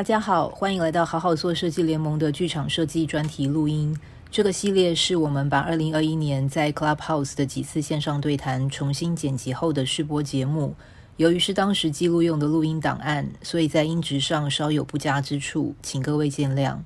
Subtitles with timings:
[0.00, 3.94] 大家好，欢迎来到好好做设计联盟的剧场设计专题录音。
[4.30, 10.74] 这个系列是我们把二零二一年在 Clubhouse 的几次线上对谈重新剪辑后的试播节目。
[11.18, 16.78] 由于是当时记录用的录音档案，所以在音质上稍有不佳之处，请各位见谅。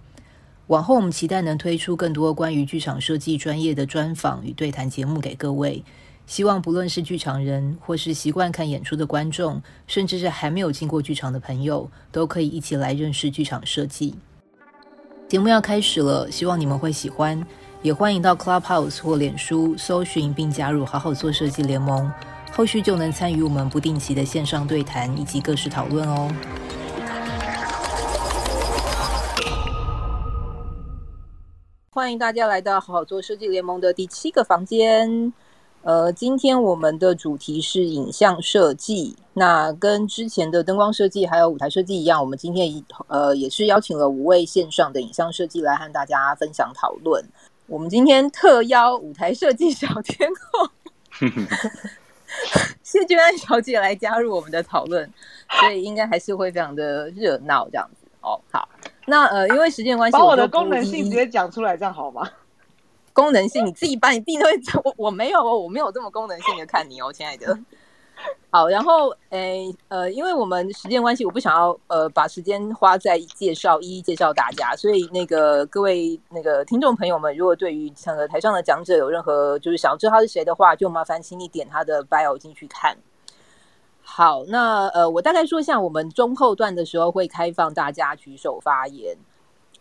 [0.66, 5.84] 往后我们期待能推出更多关于剧场设计专业的专访与对谈节目给各位。
[6.26, 14.14] 希望不论是剧场人，或是习惯看演出的观众，甚至是还没有进过剧场的朋友，都可以一起来认识剧场设计。
[15.28, 17.46] 节目要开始了，希望你们会喜欢，
[17.82, 22.10] 也欢迎到 Clubhouse 或脸书搜寻并加入“好好做设计联盟”，
[22.50, 26.32] 后续就能参与我们不定期的线上对谈以及各式讨论哦。
[31.90, 35.32] 欢迎大家来到“好好做设计联盟”的第七个房间。
[35.84, 39.14] 呃，今天我们的主题是影像设计。
[39.34, 47.22] 那跟之前的灯光设计还有舞台设计一样，我们今天呃也是邀请了五位线上的影像设计来和大家分享讨论。
[47.66, 50.70] 我们今天特邀舞台设计小天后
[52.82, 55.06] 谢君安小姐来加入我们的讨论，
[55.60, 58.40] 所以应该还是会非常的热闹这样子哦。
[58.50, 58.66] 好，
[59.04, 62.26] 那呃因为时间关系，把我的功能性直接讲出来，这样好吗？
[63.14, 67.58] 功能性，你自己把你定位， 我我没有哦，我没有这么功能性的看你哦，亲爱的。
[68.48, 82.96] 好，然后诶、欸、呃，因为我们时间关系，我不想要呃把时间花在介绍一一介绍大家，所以那个各位那个听众朋友们，如果对于像台上的讲者有任何就是想要知道他是谁的话，就麻烦请你点他的 bio 进去看。
[84.00, 89.16] 好，那呃我大概说一下，我们中后段的时候会开放大家举手发言。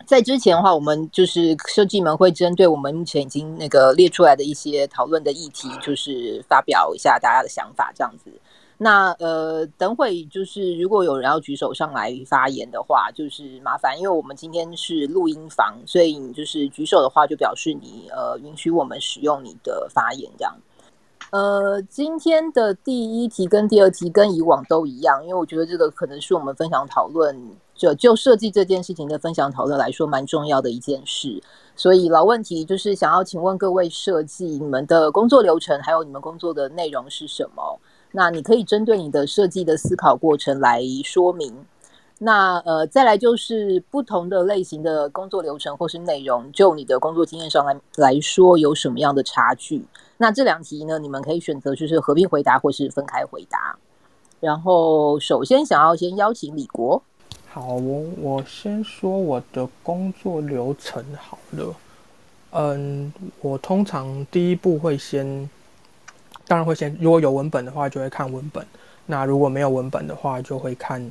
[0.05, 8.31] 在之前的话，我们就是设计们会针对我们目前已经那个列出来的一些讨论的议题，就是发表一下大家的想法这样子。
[8.77, 20.53] 那呃，等会就是如果有人要举手上来发言的话，就是麻烦，因为我们今天是录音房，所以你就是举手的话，就表示你呃允许我们使用你的发言这样。
[21.31, 27.35] 呃，今天的第一题跟第二题跟以往都一样，因为我觉得这个可能是我们分享讨论。
[27.75, 31.41] 就就设计这件事情的分享讨论来说，蛮重要的一件事。
[31.75, 37.79] 所以老问题就是想要请问各位设计，你们的工作流程还有你们工作的内容是什么？
[38.11, 41.65] 那你可以针对你的设计的思考过程来说明。
[42.19, 49.83] 那呃，再来就是不同的类型的工作流程或是内容，就你的工作经验上来来说有什么样的差距？
[50.17, 53.75] 那这两题呢，你们可以选择就是合并回答或是分开回答。
[54.39, 57.01] 然后首先想要先邀请李国。
[57.53, 61.75] 好，我我先说我的工作流程好了。
[62.49, 65.47] 嗯，我通常第一步会先，
[66.47, 68.65] 当然会先，如果有文本的话，就会看文本；
[69.05, 71.07] 那如果没有文本的话，就会看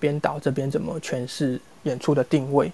[0.00, 2.72] 编导这边怎么诠释演出的定位。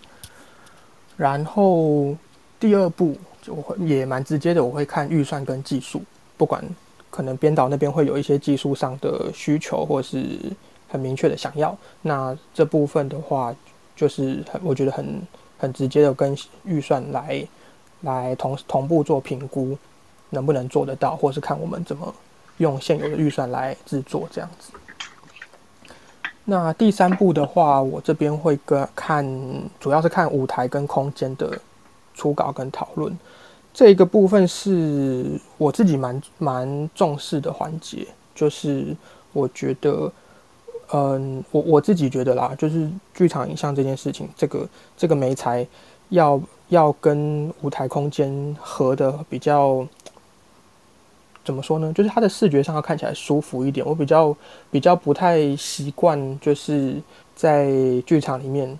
[1.14, 2.16] 然后
[2.58, 6.00] 第二步就会也蛮直接的，我会看预算跟技术，
[6.38, 6.64] 不管
[7.10, 10.38] 可能编导那边会有一些技术上的需求，或是。
[10.92, 13.54] 很明确的想要，那这部分的话，
[13.96, 15.22] 就是很我觉得很
[15.56, 17.42] 很直接的跟预算来
[18.02, 19.78] 来同同步做评估，
[20.28, 22.14] 能不能做得到，或是看我们怎么
[22.58, 24.70] 用现有的预算来制作这样子。
[26.44, 29.26] 那第三步的话，我这边会跟看，
[29.80, 31.58] 主要是看舞台跟空间的
[32.12, 33.18] 初稿跟讨论，
[33.72, 38.94] 这一个部分是我自己蛮蛮重视的环节，就是
[39.32, 40.12] 我觉得。
[40.94, 45.66] 嗯，我我自己觉得啦，就是剧场影像这件事情，这个这个媒材
[46.10, 46.38] 要
[46.68, 49.86] 要跟舞台空间合的比较，
[51.42, 51.90] 怎么说呢？
[51.94, 53.86] 就是它的视觉上要看起来舒服一点。
[53.86, 54.36] 我比较
[54.70, 57.00] 比较不太习惯，就是
[57.34, 57.70] 在
[58.04, 58.78] 剧场里面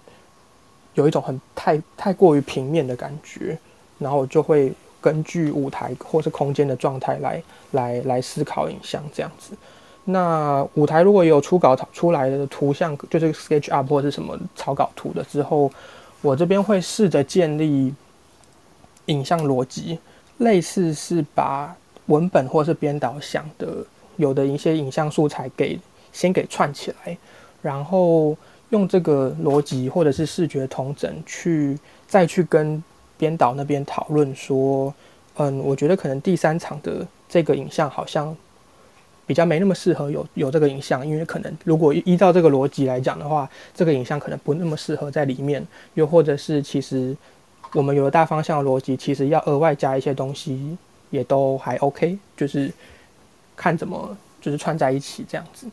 [0.93, 3.59] 有一种很太太过于平面的感觉，
[3.99, 4.71] 然后我就会
[5.01, 9.57] 根据舞台或是空间的状态来来来思考影像这样子。
[10.05, 15.71] 那舞台如果有初稿出来的图像，就是 sketch up 或者是什么草稿图的之后，
[16.21, 17.95] 我这边会试着建立
[19.07, 20.01] 影像逻辑，
[20.39, 21.77] 类似是把
[22.07, 23.77] 文本或是编导想的
[24.17, 25.79] 有的一些影像素材给
[26.13, 27.17] 先给串起来，
[27.63, 28.37] 然后
[28.71, 31.79] 用这个逻辑或者是视觉同整去
[32.09, 32.83] 再去跟
[33.17, 34.93] 编导那边讨论说，
[35.37, 38.37] 嗯，我觉得可能第三场的这个影像好像。
[39.27, 45.65] 比较没那么适合有有这个影像，因为可能如果依照这个逻辑来讲的话，这个影像可能不那么适合在里面。
[45.95, 47.17] 又或者是其实
[47.75, 50.77] 我们有了大方向的逻辑，其实要额外加一些东西
[51.11, 52.71] 也都还 OK，就是
[53.57, 55.67] 看怎么就是串在一起这样子。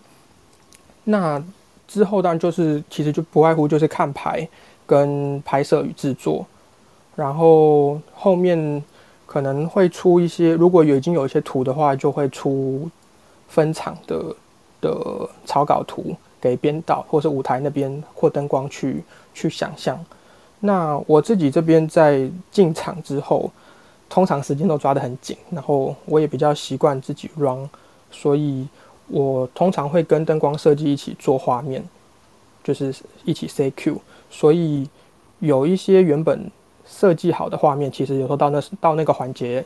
[1.03, 1.43] 那
[1.87, 4.47] 之后当然就是其实就不外乎就是看牌
[4.85, 6.45] 跟拍摄与制作，
[7.15, 8.83] 然后后面
[9.25, 12.89] 可能会出一些，如果有已经有一些图的话，就会出
[13.49, 14.33] 分场的
[14.79, 19.03] 的草稿图给编导或者舞台那边或灯光去
[19.33, 19.99] 去想象。
[20.61, 23.51] 那我自己这边在进场之后，
[24.07, 27.69] 通常时间都抓得很紧，然后我也比较习惯自己 run，
[28.11, 28.67] 所以
[29.07, 31.83] 我通常会跟灯光设计一起做画面，
[32.63, 32.93] 就是
[33.23, 33.97] 一起 CQ，
[34.29, 34.87] 所以
[35.39, 36.51] 有一些原本
[36.85, 39.63] 设计好的画面，其实有时候到那到那个环节，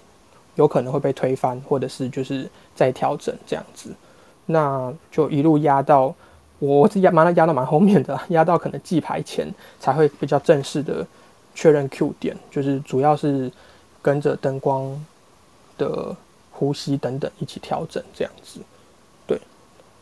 [0.55, 3.93] 有可能会被推翻，或者是就是再调整这样子，
[4.45, 6.13] 那就一路压到。
[6.59, 11.05] 我是压，蛮压到蛮后面的，压到可能记牌前才会比较正式的
[11.53, 13.51] 确认 Q 点，就是主要是
[14.01, 15.05] 跟着灯光
[15.77, 16.15] 的
[16.51, 18.61] 呼吸等等一起调整这样子。
[19.27, 19.41] 对，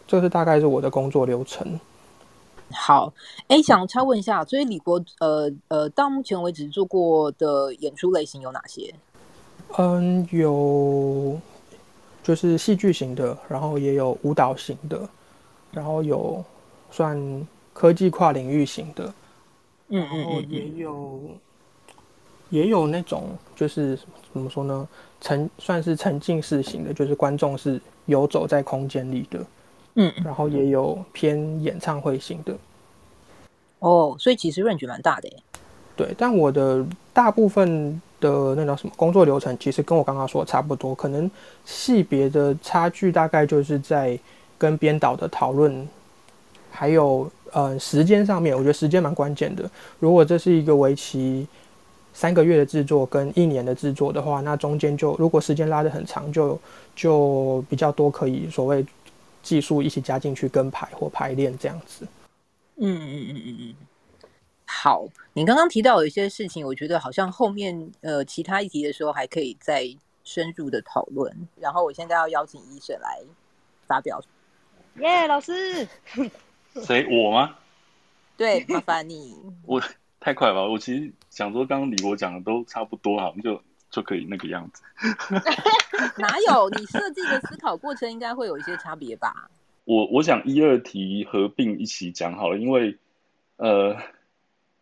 [0.05, 1.79] 这是大概是我的工作流程。
[2.71, 3.11] 好，
[3.47, 8.93] 哎、想插问一下，所以李国，呃呃，到目前为止做过的演出类型有哪些？
[9.77, 11.39] 嗯，有
[12.23, 15.09] 就是戏剧型的，然后也有舞蹈型的。
[15.73, 16.43] 然后有
[16.89, 19.13] 算科技跨领域型的，
[19.87, 21.21] 嗯嗯，然后也有
[22.49, 23.97] 也有那种就是
[24.33, 24.85] 怎么说呢，
[25.21, 29.45] 沉算是沉浸式型的，就是观众是游走在空间里的，
[29.95, 32.53] 嗯，然后也有偏演唱会型的。
[33.79, 35.37] 哦，所以其实 range 蛮大的耶。
[35.95, 41.29] 对，但我的大部分的那种什么工作流程，其实跟我刚刚说的差不多，可能
[41.65, 44.17] 细别的差距大概就是在。
[44.61, 45.89] 跟编导的讨论，
[46.69, 49.67] 还有呃时间上面，我觉得时间蛮关键的。
[49.97, 51.47] 如果这是一个为期
[52.13, 56.59] 三个月的制作跟一年的制作的话，那中间就如果时间拉得很长，就
[56.95, 58.85] 就比较多可以所谓
[59.41, 62.05] 技术一起加进去跟排或排练这样子。
[62.77, 63.75] 嗯嗯嗯嗯嗯。
[64.73, 69.85] 好，你刚刚提到有一些事情，我觉得好像后面呃其他议题的时候还可以再
[70.23, 71.29] 深入的讨论。
[71.59, 73.21] 然后我现在要邀请医生来
[73.85, 74.19] 发表。
[74.95, 75.87] 耶，yeah, 老师，
[76.83, 77.55] 谁我吗？
[78.37, 79.37] 对，麻烦你。
[79.67, 79.79] 我
[80.19, 80.63] 太快了吧？
[80.63, 84.81] 我其实想说，刚刚李博讲的都差不多，好像就就可以那个样子。
[86.17, 86.69] 哪有？
[86.69, 89.51] 你设计的思考过程应该会有一些差别吧？
[89.83, 92.97] 我我想一二题合并一起讲好了，因为
[93.57, 93.95] 呃，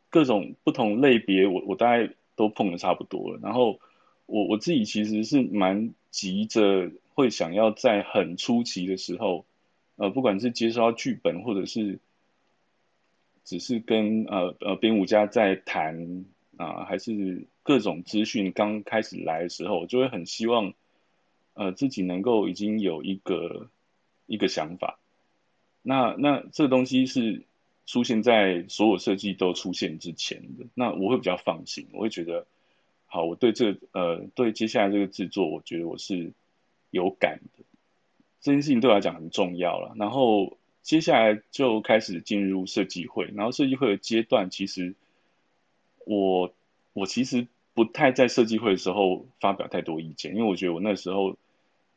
[0.10, 3.40] 各种不同类别，我我大概都碰的差不多了。
[3.42, 3.80] 然后
[4.26, 9.46] 我我自己其实是蛮急着，会想要在很初期的时候。
[10.02, 12.00] 呃，不管是接收到剧本，或者是
[13.44, 16.24] 只是跟呃呃编舞家在谈
[16.56, 20.74] 啊、还是各种资讯刚开始来的时候，我就会很希望
[21.54, 23.70] 呃自己能够已经有一个
[24.26, 25.00] 一个想法。
[25.82, 27.44] 那那这东西是
[27.90, 32.46] 出现在所有设计都出现之前的，那我会比较放心，我会觉得
[33.08, 36.32] 好，我对这呃对接下来这个制作，我觉得我是
[36.92, 37.64] 有感的。
[38.42, 44.94] 这件事情对我来讲很重要了，然后接下来就开始进入设计会，然后设计会的阶段，其实
[46.06, 46.54] 我
[46.94, 51.38] 我其实不太在设计会的时候发表太多意见，因为我觉得我那时候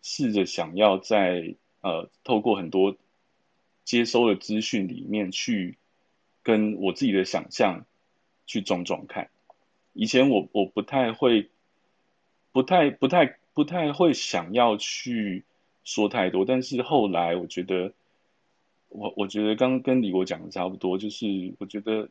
[0.00, 2.96] 试着想要在呃透过很多
[3.84, 5.76] 接收的资讯里面去
[6.42, 7.86] 跟我自己的想象
[8.46, 9.30] 去撞撞看，
[9.92, 11.50] 以前我我不太会，
[12.52, 15.44] 不太不太不太会想要去。
[15.84, 17.92] 说太多，但是后来我觉得，
[18.88, 21.26] 我我觉得刚刚跟李国讲的差不多，就是
[21.58, 22.08] 我觉得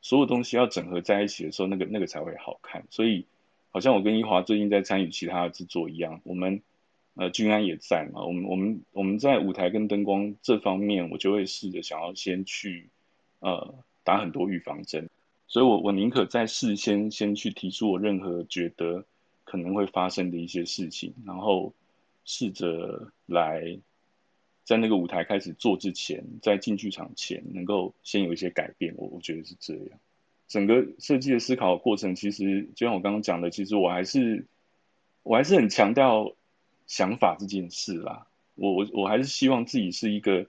[0.00, 2.86] 所有东西要整合在一起的时候，那个那个才会好看。
[2.88, 3.26] 所以
[3.72, 6.62] 好像我跟一华最近在参与其他的制作一样，我们
[7.12, 12.88] 呃君安也在嘛，我们我们我们在舞台跟灯光这方面，我就会试着想要先去
[13.40, 15.10] 呃打很多预防针，
[15.48, 19.04] 所以我我宁可在事先先去提出我任何觉得
[19.44, 21.74] 可能会发生的一些事情，然后。
[22.22, 23.78] 试着来，
[24.62, 28.94] 在那个舞台开始做之前，在进剧场前，能够先有一些改变。
[28.98, 29.98] 我我觉得是这样。
[30.46, 34.46] 整个设计的思考过程，其实就像我刚刚讲的，其实我还是
[35.24, 36.34] 我还是很强调
[36.86, 38.26] 想法这件事啦。
[38.54, 40.46] 我我我还是希望自己是一个，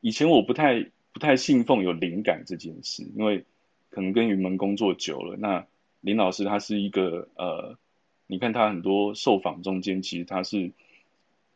[0.00, 3.44] 以前我不太不太信奉有灵感这件事，因为
[3.90, 5.66] 可能跟云门工作久了，那
[6.00, 7.78] 林老师他是一个呃，
[8.26, 10.72] 你看他很多受访中间，其实他是。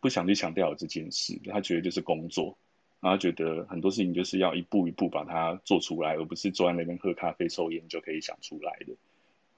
[0.00, 2.58] 不想去强调这件事，他觉得就是工作，
[2.98, 8.94] 然后觉得很多事情就是要一步一步把它做出来，而不是坐在那边喝咖啡抽烟就可以想出来的。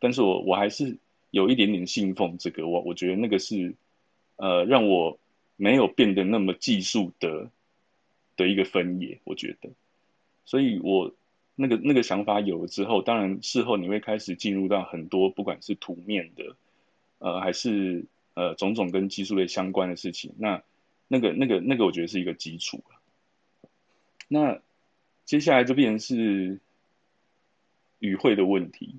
[0.01, 0.99] 但是我我还是
[1.31, 3.75] 有一点点信奉这个，我我觉得那个是
[4.37, 5.19] 呃让我
[5.57, 7.51] 没有变得那么技术的
[8.37, 9.21] 的一个分野。
[9.25, 9.71] 我觉得，
[10.45, 11.13] 所以我
[11.55, 16.57] 那个那个想法有了之后，当然事后你会开始进入到很多不管是图面的，
[17.19, 20.63] 呃，还是呃种种跟技术类相关的事情，那
[21.09, 22.83] 那个那个那个我觉得是一个基础。
[24.29, 24.61] 那
[25.25, 26.59] 接下来就变成是
[27.99, 28.97] 语汇的问题，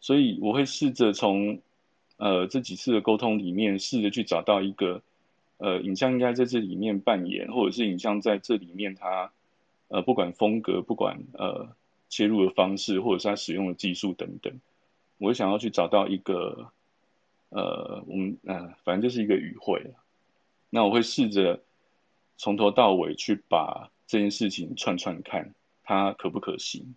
[0.00, 1.60] 所以我会试着从
[2.16, 5.02] 呃这几次的沟通里面，试着去找到一个。
[5.56, 9.30] 呃，影像应该在这里面扮演，或者是影像在这里面它，
[9.94, 11.68] 呃，不管风格，不管呃
[12.08, 14.60] 切入的方式，或者是它使用的技术等等，
[15.18, 16.72] 我想要去找到一个，
[17.50, 19.94] 呃，我们呃，反正就是一个语汇。
[20.70, 21.62] 那我会试着
[22.36, 26.96] 从头到尾去把这件事情串串看，它可不可行。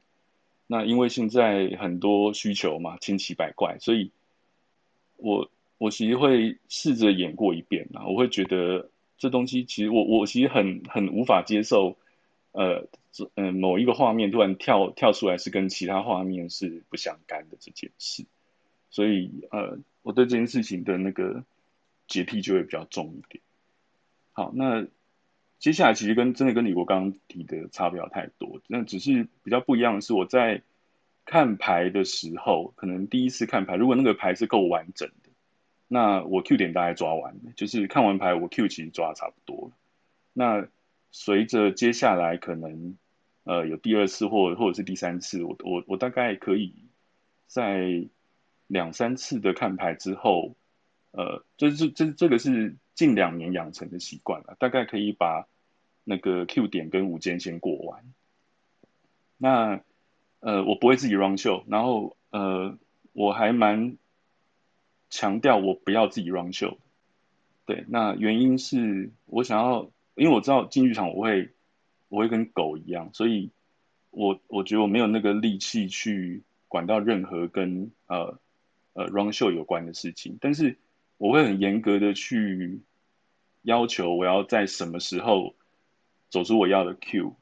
[0.65, 4.11] 那因为现在很多需求嘛，千奇百怪，所以
[5.17, 5.49] 我。
[5.79, 8.89] 我其实会试着演过一遍啊，我会觉得
[9.19, 11.95] 这东西其实我我其实很很无法接受，
[12.57, 18.25] 呃，这嗯、呃，某一个画面突然跳跳出来是跟其他画面是不相干的这件事，
[18.89, 21.43] 所以呃，我对这件事情的那个
[22.07, 23.43] 洁癖就会比较重一点。
[24.33, 24.87] 好，那
[25.59, 30.63] 接下来其实跟真的跟李国刚提的差不了太多，那只是比较不一样的是我在
[31.25, 35.29] 看牌的时候，可能第一次看牌，如果那个牌是够完整的。
[35.87, 39.71] 那我 Q 点大概抓完，就是看完牌，我 Q 其实抓的差不多了。
[40.33, 40.67] 那
[41.11, 42.97] 随着接下来可能
[43.43, 46.73] 呃有第二次或或者是第三次，我我我大概可以
[47.47, 48.07] 在
[48.67, 50.55] 两三次的看牌之后，
[51.11, 55.47] 呃，这这这这个是近两年养成的习惯了，大概可以把
[56.03, 58.03] 那个 Q 点跟五间先过完。
[59.37, 59.81] 那
[60.39, 62.77] 呃我不会自己 run show，然后呃
[63.13, 63.97] 我还蛮。
[65.09, 66.75] 强调我不要自己 run show，
[67.65, 71.49] 对，那原因是我想要，因为我知道进剧场我会
[72.09, 73.51] 我会跟狗一样，所以
[74.09, 78.39] 我我觉得我没有那个力气去管到任何跟呃
[78.93, 80.77] 呃 run show 有关的事情，但是
[81.17, 82.81] 我会很严格的去
[83.61, 85.55] 要求我要在什么时候
[86.29, 87.35] 走出我要的 cue，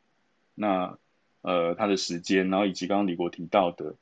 [0.54, 0.98] 那
[1.42, 3.96] 呃他的时间，然后以及刚刚李国提到的。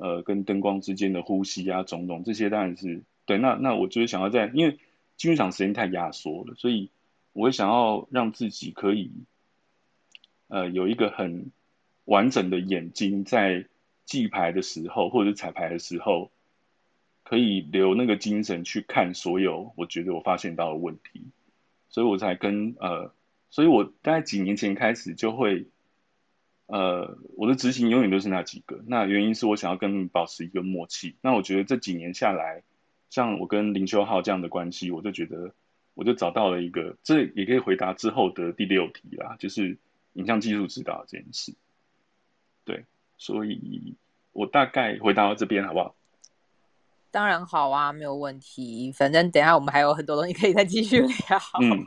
[0.00, 3.36] 呃，跟灯光之间的呼吸啊，种种这些当然是对。
[3.36, 4.78] 那那我就是想要在，因为
[5.16, 6.88] 剧场时间太压缩了，所以
[7.32, 9.12] 我也想要让自己可以，
[10.48, 11.50] 呃，有一个很
[12.04, 13.66] 完整的眼睛，在
[14.04, 16.30] 记牌的时候或者是彩排的时候，
[17.24, 21.24] 可以留那个精神去看所有我觉得我发现到的问题，
[21.88, 23.12] 所以我才跟呃，
[23.50, 25.66] 所以我大概几年前开始就会。
[26.70, 28.84] 呃，我的执行永远都是那几个。
[28.86, 31.16] 那原因是我想要跟保持一个默契。
[31.22, 32.62] 那我觉得这几年下来，
[33.08, 35.54] 像我跟林秋浩这样的关系，我就觉得
[35.98, 39.76] 我就找到了一个，这也可以回答之后的第六题啦，就是
[40.12, 41.52] 影像技术指导这件事。
[42.64, 42.84] 对，
[43.16, 43.96] 所以
[44.30, 45.96] 我大概回答到这边好不好？
[47.10, 48.92] 当然好啊，没有问题。
[48.92, 51.40] 反正等一下我们还有很多东西可以再继续聊。
[51.60, 51.84] 嗯，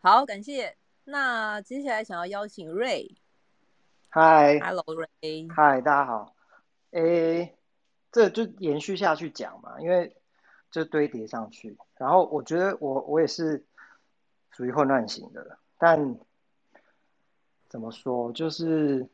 [0.00, 0.74] 好，感谢。
[1.04, 3.12] 那接下来想要邀请 Ray。
[4.08, 6.34] 嗨，Hello Ray，嗨，大家好。
[6.90, 7.54] 诶，
[8.10, 10.16] 这就延续下去讲嘛，因为
[10.72, 11.76] 就堆叠上去。
[11.98, 13.64] 然后我觉得我我也是
[14.50, 16.16] 属于混乱型的，但
[17.68, 19.06] 怎么说，就是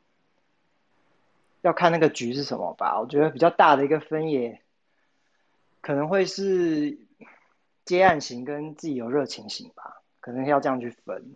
[1.62, 3.00] 要看那个局是什么吧。
[3.00, 4.60] 我觉得比较大的一个分野，
[5.80, 6.98] 可能会是
[7.84, 11.34] 接案型跟自己有热情型吧，可能要这样去分。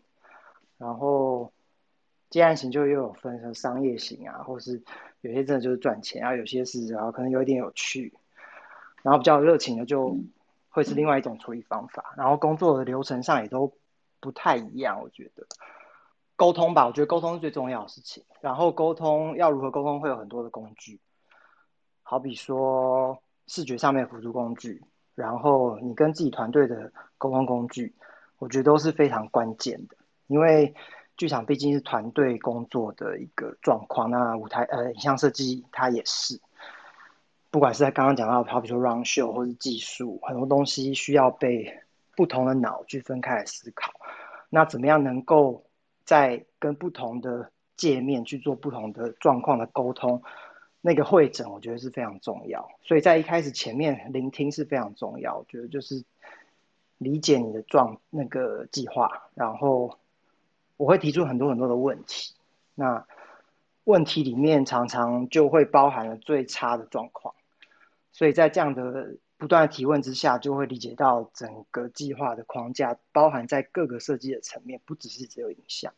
[0.76, 1.52] 然后。
[2.30, 4.82] 接案型就又有分成商业型啊，或是
[5.22, 8.12] 有些真的就是赚钱啊，有些是然后可能有一点有趣，
[9.00, 10.14] 然后比较热情的就
[10.78, 12.14] 会是另外一种处理方法。
[12.16, 13.74] 然后工作的流程上也都
[14.20, 15.46] 不太一样，我觉得
[16.36, 18.24] 沟通吧，我觉得沟通是最重要的事情。
[18.40, 21.00] 然后沟通要如何沟通，会有很多的工具，
[22.02, 24.82] 好比说视觉上面的辅助工具，
[25.14, 27.94] 然后你跟自己团队的沟通工具，
[28.38, 29.96] 我觉得都是非常关键的，
[30.28, 30.74] 因为。
[31.18, 36.40] 剧场毕竟是团队工作的一个状况，那舞台呃影像设计它也是，
[37.50, 41.80] 不管是在刚刚讲到，好比说 run show 或是技术，很多东西需要被
[42.16, 43.92] 不同的脑去分开来思考。
[44.50, 45.64] 那怎么样能够
[46.04, 50.22] 在跟不同的界面去做不同的状况的沟通？
[50.80, 52.70] 那个会诊我觉得是非常重要。
[52.82, 56.04] 所以在一开始前面聆听是非常重要，我觉得就是
[56.98, 59.98] 理解你的状那个计划，然后。
[60.76, 62.36] 我会提出很多很多的问题，
[62.76, 63.04] 那
[63.82, 67.34] 问题里面常常就会包含了最差的状况，
[68.18, 75.94] 所以在这样的不断的提问之下，就会理解到整个计划的框架包含在各个设计的层面，不只是只有影像。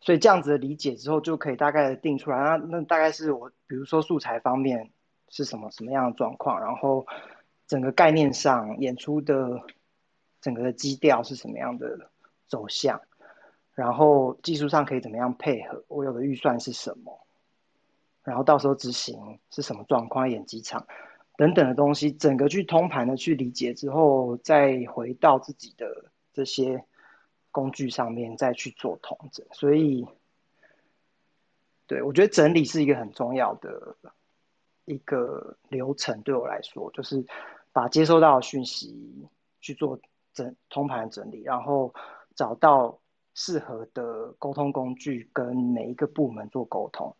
[0.00, 2.36] 所以这样子的理解之后，就可以大概的定出来。
[2.36, 4.90] 那那大概是我，比如说素材方面
[5.28, 7.06] 是什么什么样的状况，然后
[7.68, 9.62] 整个概念上演出的
[10.40, 12.10] 整个的基调是什么样的
[12.48, 13.00] 走向，
[13.72, 17.24] 然后技术上可以怎么样配合，我有的预算是什么，
[18.24, 20.88] 然后到时候执行是什么状况，演几场
[21.36, 26.84] 等等的东西，整个去通盘的去理解之后，再回到自己的这些。
[27.52, 30.06] 工具上面再去做统整，所以，
[31.86, 33.96] 对，我觉得整理是一个很重要的
[34.84, 36.20] 一个流程。
[36.20, 37.24] 对我来说，就是
[37.72, 39.26] 把接收到的讯息
[39.62, 39.98] 去做
[40.34, 41.94] 整通盘整理，然后
[42.34, 42.98] 找到
[43.32, 47.16] 适合的沟通工具，跟每一个部门做沟通。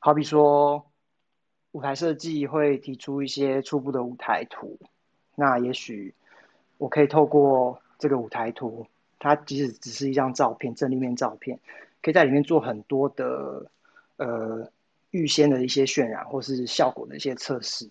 [0.00, 0.84] 好比说，
[1.76, 4.78] 舞台设计会提出一些初步的舞台图，
[5.34, 6.14] 那也许
[6.78, 8.86] 我可以透过这个舞台图。
[9.18, 11.60] 它即使只是一张照片，正立面照片，
[12.00, 13.70] 可以在里面做很多的
[14.16, 14.70] 呃
[15.10, 17.90] 预先的一些渲染，或是效果的一些测试，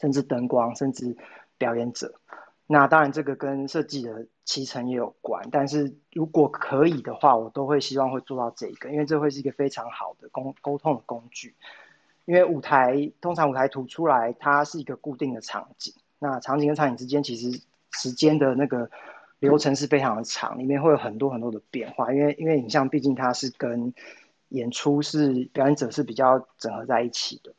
[0.00, 1.16] 甚至灯光，甚至
[1.58, 2.14] 表演者。
[2.68, 5.48] 那当然，这个跟设计的期程也有关。
[5.50, 11.56] 但是如果可以的话，我都会希望会做到这个，因为这会是一个非常好的沟沟通的工具。
[12.24, 17.60] 因为舞台通常舞台图出来，它是一个固定的场景，那场景跟场景之间其实
[17.90, 18.90] 时间的那个。
[19.42, 23.92] 流程是非常的长，里面会有很多很多的变化，因为因为影像毕竟它是跟
[24.50, 27.52] 演出是表演者是比较整合在一起的，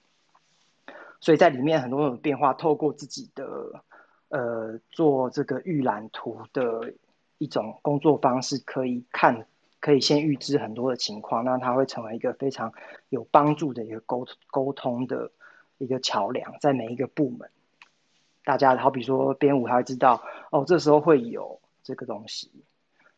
[1.19, 3.83] 所以在里面很多很多变化，透过自己的
[4.29, 6.93] 呃做这个预览图的
[7.37, 9.45] 一种工作方式，可以看
[9.83, 12.71] 可以先预知很多的情况，那它会成为一个非常
[13.09, 15.29] 有帮助的一个沟沟通的
[15.77, 17.49] 一个桥梁，在每一个部门，
[18.45, 21.59] 大家好比说编舞，他会知道哦，这时候会有。
[21.85, 22.49] 这个东西，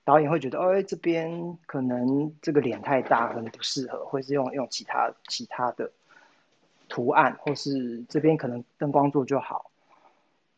[0.04, 5.92] 导演会觉得，哦，这边可能这个脸太大，可能不适合，或是用用其他其他的
[6.90, 9.70] 图案，或是这边可能灯光做就好，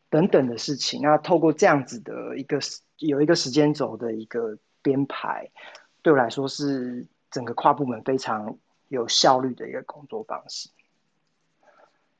[0.08, 1.02] 等等的事情。
[1.02, 2.60] 那透过这样子的一个
[2.96, 5.50] 有一个时间轴的一个编排，
[6.02, 8.56] 对我来说是整个跨部门非常
[8.88, 10.68] 有效率的一个工作方式。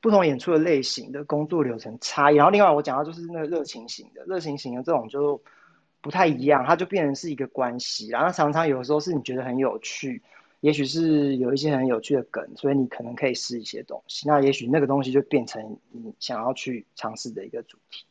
[0.01, 5.41] 不同演出的类型的工作流程差异，然后另外我讲到就是那个热情型的，热情型的这种就。
[6.01, 10.23] 不太一样，它就变成是一个关系，然后常常有时候是你觉得很有趣，
[10.61, 14.25] 也许是有一些很有趣的梗，所以你可能可以试一些东西。
[14.25, 18.05] 那也许那个东西就变成你想要去尝试的一个主题。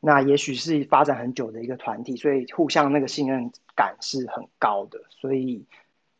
[0.00, 5.64] 那也许是发展很久的一个团体，所以互相那个信任感是很高的，所以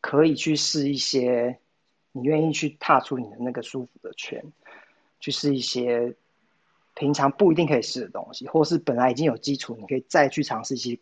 [0.01, 1.57] 可以去试一些
[2.11, 4.43] 你愿意去踏出你的那个舒服的圈，
[5.19, 6.15] 去试一些。
[6.95, 10.99] 平常不一定可以试的东西，或是本来已经有基础，你可以再去尝试一些，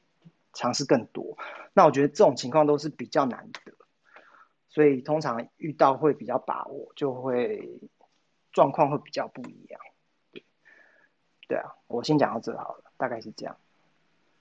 [0.54, 1.36] 尝试更多。
[1.74, 3.74] 那我觉得这种情况都是比较难得，
[4.70, 7.80] 所以通常遇到会比较把握，就会
[8.52, 9.82] 状况会比较不一样。
[11.48, 13.56] 对，啊，我先讲到这好了，大概是这样。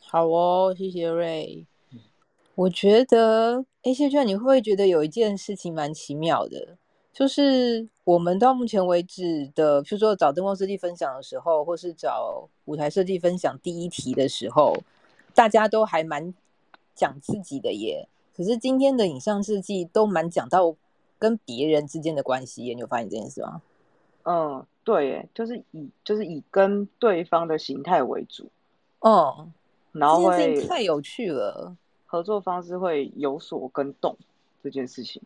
[0.01, 1.09] 好哦，谢谢。
[1.09, 2.01] 嗯，
[2.55, 6.77] 我觉得，哎，谢娟，你会不会觉得有一件事情蛮奇妙的？
[7.13, 14.77] 就是我们到目前为止的，譬如说找灯光设计分享的时候，或是找舞台设计分享第一题的时候，
[15.35, 16.35] 大家都还蛮
[16.95, 18.07] 讲自己的耶。
[18.37, 20.77] 可是今天的影像设计都蛮讲到
[21.19, 23.63] 跟别人之间的关系耶，你有发现这件事吗？
[24.25, 28.49] 嗯，对耶，就是以就是以跟对方的形态为主。
[29.01, 29.51] 哦，
[29.91, 34.17] 然后会太有趣了，合作方式会有所跟动
[34.63, 35.21] 这件事情。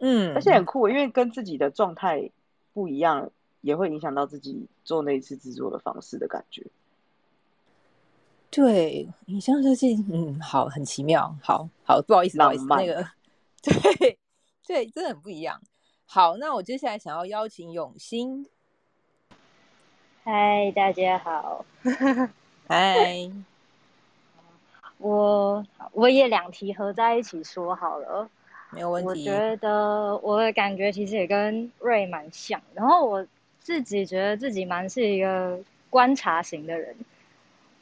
[0.00, 2.28] 嗯，而且很酷，因为跟自己的状态
[2.74, 6.66] 不一样，也会影响到自己做那一次制作的方式的感觉。
[8.50, 13.06] 对，影像设计，嗯，好，很奇妙，好好，不好意思，不好意思，那个，
[13.62, 14.18] 对
[14.66, 15.62] 对，真的很不一样。
[16.04, 18.44] 好，那我接下来想要邀请永欣。
[20.28, 21.64] 嗨，大家好。
[22.66, 23.30] 嗨。
[24.98, 28.28] 我我也两题合在一起说好了。
[28.72, 29.08] 没有问题。
[29.08, 33.24] 我觉得我的感觉其实也跟 Ray 蛮像，然后我
[33.60, 35.60] 自己觉得自己蛮是一个
[35.90, 36.96] 观察型的人，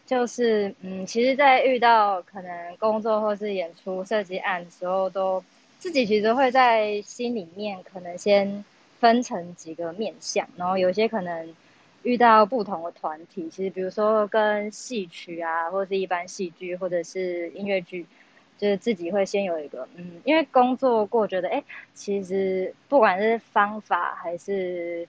[0.04, 5.42] 就是嗯，其实，在遇到可能工作或是演出设计案的时候，都
[5.78, 8.66] 自己其实会在心里面可能先
[9.00, 11.54] 分成几个面向，然后有些可能
[12.04, 18.06] 遇到不同的团体，其实比如说跟戏曲啊，或者是一般戏剧或者是音乐剧。
[18.56, 25.08] 就是自己会先有一个嗯，因为工作过，觉得哎，其实不管是方法还是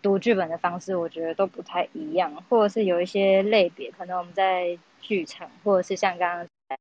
[0.00, 6.78] 读剧本的方式，我觉得都不太一样，或者是有一些类别，可能我们在剧场，或者是像刚刚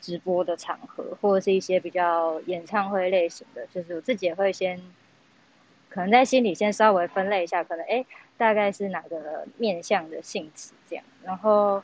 [0.00, 4.80] 直播的场合，或者是一些比较演唱会类型的，就是我自己也会先，
[5.92, 8.04] 可能在心里先稍微分类一下，可能哎，
[8.36, 11.82] 大概是哪个面向的性质这样，然后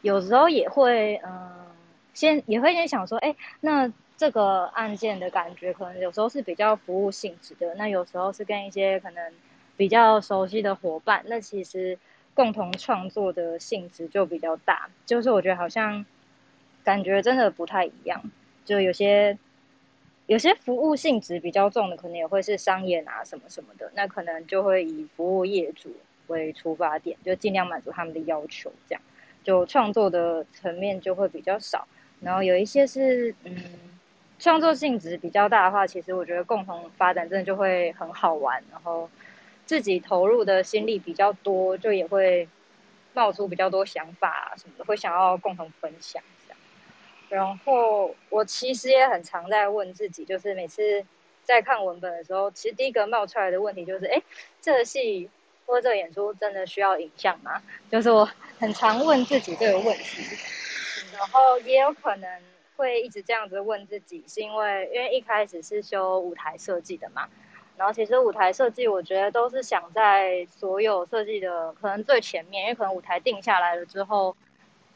[0.00, 1.50] 有时候也会嗯，
[2.14, 9.32] 先也会先想说，哎，那这个案件的感觉，可能有时候是比较服务性质的，那有时候是跟一些可能
[9.76, 11.98] 比较熟悉的伙伴，那其实。
[12.34, 16.06] 共同创作的性质就比较大，就是我觉得好像
[16.82, 18.22] 感觉真的不太一样，
[18.64, 19.36] 就有些
[20.26, 25.94] 有些服务性质比较重的，可能也会是商演啊什么什么的，那可能就会以服务业主
[26.28, 29.02] 为出发点，就尽量满足他们的要求，这样
[29.44, 31.86] 就创作的层面就会比较少。
[32.20, 33.56] 然后有一些是嗯，
[34.38, 39.10] 创作性质比较大的话，其实我觉得共同发展真的就会很好玩，然后。
[39.64, 42.48] 自己投入的心力比较多，就也会
[43.14, 46.20] 冒出比较多想法啊什么的，会想要共同分享。
[47.32, 51.02] 然后我其实也很常在问自己，就是每次
[51.44, 54.22] 在看文本的时候，其实第一个冒出来的问题就是：哎，
[54.60, 55.30] 这个戏
[55.64, 57.62] 或者这个演出真的需要影像吗？
[57.90, 60.22] 就是我很常问自己这个问题。
[61.16, 62.28] 然后也有可能
[62.76, 67.30] 会一直这样子问自己，是因为因为一开始是修舞台设计的嘛。
[67.78, 74.36] 然后其实舞台设计，我觉得都是想在所有设计的可能最前面，因为可能舞台定下来了之后，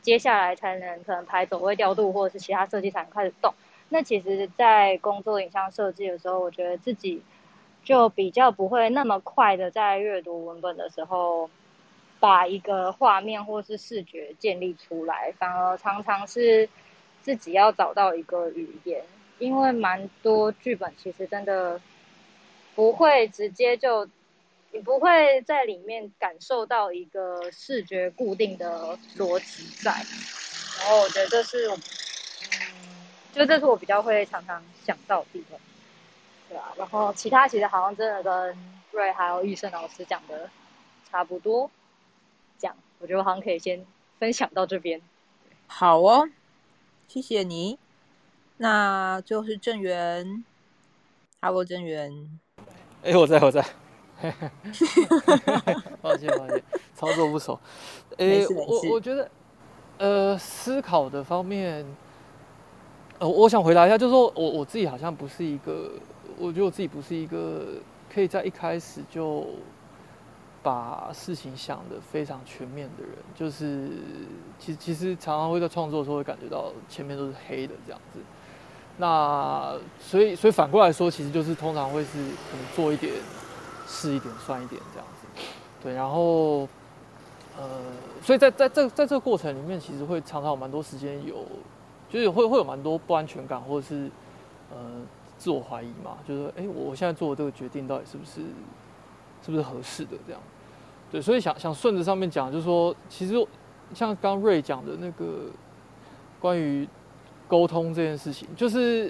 [0.06, 3.52] 接下来才能可能排走位调度或者是其他设计才能开始动。
[3.88, 7.20] 那其实，在工作影像设计的时候，我觉得自己
[7.82, 11.50] 就比较不会那么快的在阅读文本的时候，
[12.20, 16.68] 把一个画面或是视觉建立出来，反而常常是
[17.22, 19.02] 自己要找到一个语言，
[19.40, 21.80] 因为蛮多剧本其实真的。
[22.76, 24.06] 不会直接就，
[24.76, 31.80] 你不会在里面感受到一个视觉固定的逻辑在，然后我觉得这是，嗯，
[33.32, 35.58] 就这是我比较会常常想到的地方，
[36.50, 38.58] 对啊，然后其他其实好像真的跟
[38.90, 40.50] 瑞还有玉胜老师讲的
[41.10, 41.70] 差不多，
[42.58, 43.86] 这样，我觉得我好像可以先
[44.18, 45.00] 分享到这边。
[45.68, 46.28] 好哦，
[47.08, 47.78] 谢谢你。
[48.58, 50.44] 那最后是郑源
[51.40, 52.38] ，Hello，郑源。
[53.02, 53.64] 哎、欸，我在，我在，
[56.00, 56.62] 抱歉，抱歉，
[56.94, 57.58] 操作不熟。
[58.18, 59.30] 诶、欸，我我觉得，
[59.98, 61.84] 呃，思考的方面，
[63.18, 65.90] 呃，我想回答一下，就是说我我自己好像不是一个，
[66.38, 67.66] 我觉得我自己不是一个
[68.12, 69.46] 可以在一开始就
[70.62, 73.12] 把事情想的非常全面的人。
[73.34, 73.90] 就是，
[74.58, 78.20] 其实其实常常会在创作的时候会感觉到前面都是黑的这样子。
[78.98, 82.12] 那所以所以反过来说，其实就是通常会是
[82.50, 83.12] 可能做一点，
[83.86, 85.42] 试一点，算一点这样子，
[85.82, 85.94] 对。
[85.94, 86.68] 然后，
[87.56, 87.68] 呃，
[88.22, 91.44] 所以在在这在这个过程里面，其实会常常有蛮多时间有，
[92.10, 94.10] 就是会会有蛮多不安全感，或者是
[94.70, 94.78] 呃
[95.38, 98.42] 自我怀疑嘛，就是哎，我现在做的这个决定到底是不是
[99.44, 100.40] 是不是合适的这样？
[101.10, 103.34] 对，所以想想顺着上面讲，就是说，其实
[103.94, 105.46] 像刚瑞讲的那个
[106.40, 106.88] 关于。
[107.48, 109.08] 沟通这件事情，就是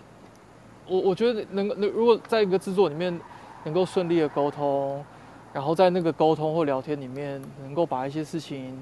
[0.87, 3.19] 我我觉得能能如果在一个制作里面
[3.67, 5.05] 能够顺利的沟通，
[5.53, 8.81] 然后在那个沟通或聊天里面能够把一些事情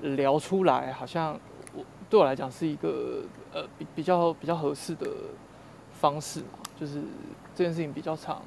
[0.00, 1.38] 聊出来，好像
[1.74, 5.08] 我对我来讲是一个呃比比较比较合适的
[6.00, 7.02] 方式嘛，就是
[7.52, 8.40] 这件事情比较长，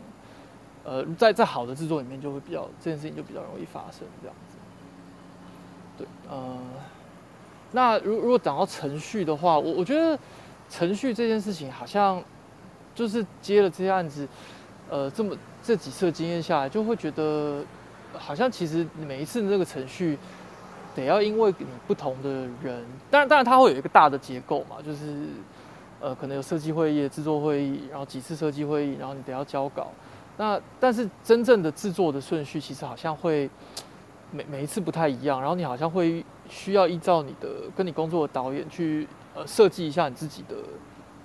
[0.86, 4.58] 呃在在好的制作里面就会比较这件事情就比较容易发生这样子，
[5.98, 6.58] 对，呃。
[7.72, 10.18] 那如如果讲到程序的话，我我觉得
[10.70, 12.24] 程序这件事情好像
[12.94, 14.26] 就是接了这些案子，
[14.90, 15.36] 呃，这么
[15.66, 17.64] 这几次经验下来，就会觉得
[18.14, 20.18] 好像其实每一次的这个程序
[20.94, 22.30] 得要因为你不同的
[22.62, 25.26] 人，当然当然它会有一个大的结构嘛，就是
[26.00, 29.88] 呃可能有设计会议、制作会议，然后几次设计会议，然后你得要交稿。
[30.38, 33.50] 那但是真正的制作的顺序其实好像会
[34.32, 36.24] 每每一次不太一样，然后你好像会。
[36.48, 40.56] 需要依照你的跟你工作的导演去呃设计一下你自己的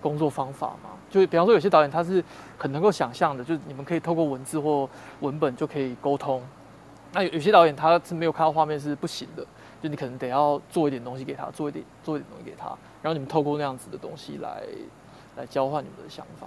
[0.01, 0.91] 工作方法嘛？
[1.11, 2.23] 就比方说有些导演他是
[2.57, 4.89] 很能够想象的，就是你们可以透过文字或
[5.21, 6.43] 文本就可以沟通。
[7.13, 9.45] 那有有些导演他是没有看到画面是不行的，
[9.83, 12.67] 就你可能得要做一点东西给他，做一点做一点东西给他，
[13.03, 14.63] 然后你们透过那样子的东西来
[15.37, 16.47] 来交换你们的想法。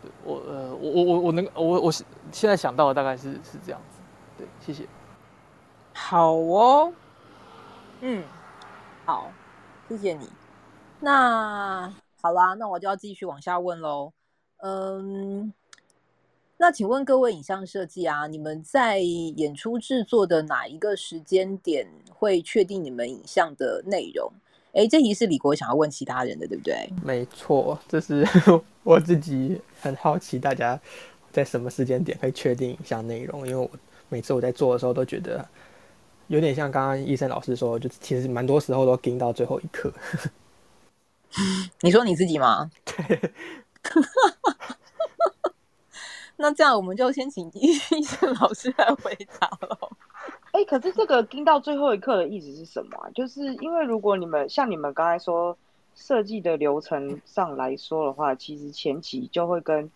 [0.00, 3.98] 对我呃我我我我能我我现在想到的大概是是这样子。
[4.38, 4.88] 对，谢谢。
[5.92, 6.92] 好哦。
[8.00, 8.22] 嗯，
[9.04, 9.30] 好，
[9.88, 10.30] 谢谢你。
[11.00, 14.12] 那好啦，那我就要继续往下问喽。
[14.56, 15.52] 嗯，
[16.56, 24.32] 那请问各位影像设计啊，你们在演出制作的哪一个时间点会确定你们影像的内容？
[24.72, 26.92] 哎，这题是李国想要问其他人的，对不对？
[27.04, 28.26] 没错，这是
[28.82, 30.78] 我自己很好奇，大家
[31.30, 33.46] 在什么时间点可以确定影像内容？
[33.46, 33.70] 因为我
[34.08, 35.48] 每次我在做的时候都觉得
[36.26, 39.92] 有点像刚刚医生老师说，就其实蛮多时候都盯到最后一刻。
[41.82, 42.70] 你说你自己吗？
[42.84, 43.32] 对。
[46.40, 49.90] 那这样我们就先请医生老师来回答喽。
[50.52, 53.10] 哎、欸，可是这个盯到最后一刻的意思是什么啊？
[53.14, 55.56] 就是因为如果你们像你们刚才说
[55.96, 59.90] 设计的流程上来说的话，其实前期就会跟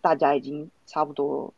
[0.00, 1.52] 大家已经差不多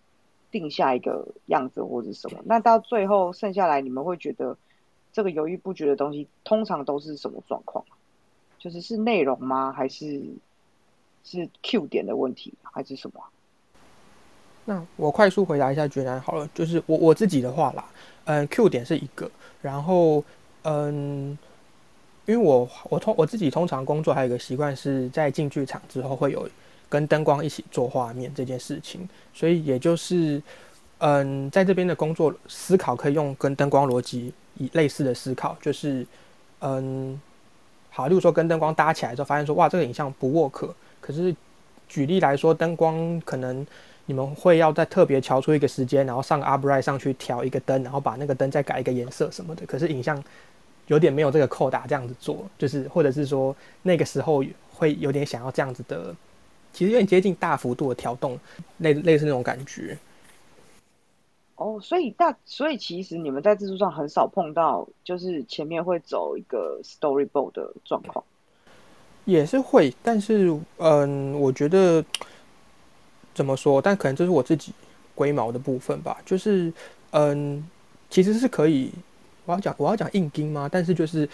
[0.51, 2.39] 定下一个样子或者什么。
[2.45, 4.57] 那到最后剩下来，你们会觉得
[5.13, 7.85] 这个犹豫不决的东西，通常都是什么状况？
[8.61, 9.73] 就是是内容吗？
[9.73, 10.23] 还是
[11.25, 13.21] 是 Q 点的问题，还是什么？
[14.67, 17.85] 那我快速回答一下觉南好了，就是我我自己的话啦，
[18.27, 19.29] 嗯，Q 点是一个，
[19.63, 20.23] 然后
[20.63, 21.37] 嗯，
[22.27, 26.47] 因为我我通我自己通常工作还有一个习惯是在进剧场之后会有
[26.89, 30.41] 跟灯光一起做画面这件事情，所以也就是
[30.99, 36.07] 嗯，在这边的工作思考可以用跟灯光逻辑以类似的思考，就是
[36.61, 37.19] 嗯，
[37.91, 41.35] 好，例如说跟灯光搭起来之后发现说哇这个影像不 work，可是
[41.89, 43.67] 举例来说灯光可能。
[44.07, 49.65] 你们会要再特别调出一个时间，然后上 upright 上去调一个灯，然后把那个灯再改一个颜色什么的。
[49.67, 50.21] 可是影像
[50.89, 54.43] 有点没有这个扣打这样子做，就是或者是说那个时候
[54.75, 56.13] 会有点想要这样子的，
[56.73, 58.37] 其实有点接近大幅度的调动，
[58.79, 59.97] 类类似那种感觉。
[61.61, 68.25] 哦，所以大所以其实你们在制作上很少碰到，就是前面会走一个 storyboard 的状况，
[69.27, 72.05] 也是会，但是嗯，我觉得。
[73.33, 73.81] 怎么说？
[73.81, 74.73] 但可能这是我自己
[75.15, 76.19] 龟毛的部分吧。
[76.27, 76.71] 就是，
[77.13, 77.65] 嗯，
[78.11, 78.91] 其实是可以。
[79.47, 80.69] 我要讲，我要讲硬钉吗？
[80.71, 81.27] 但是就是，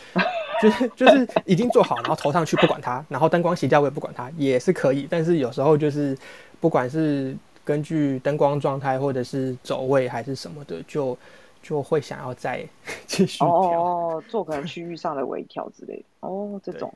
[0.62, 5.08] 就是，就是已经做好，然后投上去不管它，然后灯光洗掉我也不管它，也是可以。
[5.10, 6.16] 但是有时候就是，
[6.60, 7.34] 不管是
[7.66, 11.18] 根据灯光状态，或者是走位还是什么的，就
[11.60, 12.66] 就会想要再
[13.06, 13.48] 继续调。
[13.50, 16.04] 哦，做可能区域上的微调之类的。
[16.20, 16.90] 哦，这种，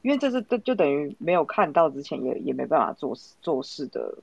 [0.00, 4.14] 因为这是这就等于没有看到之前也也没办法做做事的。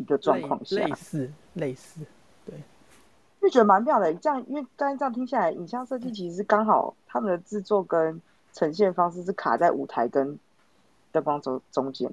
[0.00, 2.00] 一个状况下，类似类似，
[2.46, 2.54] 对，
[3.42, 4.14] 就觉得蛮妙的。
[4.14, 10.38] 这样，因为刚才这样听下来，影像设计其实是刚好他们的制作跟呈现方式是卡在舞台跟
[11.10, 12.08] 灯光中中间。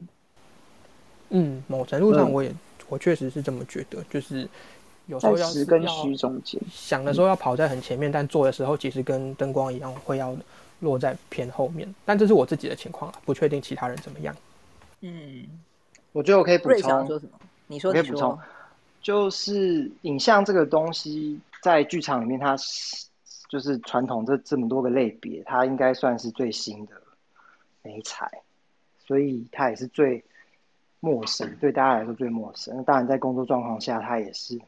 [1.29, 2.59] 嗯，某程度上我也、嗯、
[2.89, 4.47] 我确实是这么觉得，就是
[5.07, 10.35] 有时候要实跟虚中间想的时候要跑在很前面，嗯、但做的时候其实跟灯光一样会要
[10.79, 11.93] 落在偏后面。
[12.05, 14.35] 但这是我自己的情况，不确定其他人怎么样。
[15.01, 15.45] 嗯，
[16.11, 17.03] 我觉得我可以补充。
[17.03, 17.21] 你说，
[17.67, 18.37] 你说，可以补充，
[19.01, 22.55] 就是影像这个东西，在剧场里面，它
[23.49, 26.93] 就是传统这这么多个类别，它应该算是最新的
[27.81, 28.29] 媒材，
[29.05, 30.23] 所以它也是最
[31.05, 32.75] 陌生，对大家来说最陌生。
[32.75, 34.59] 那当然，在工作状况下，它也是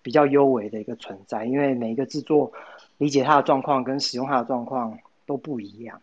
[0.00, 2.50] 比较优微的一个存在，因为每一个制作
[2.96, 6.00] 理解它的状况跟使用它的状况都不一样。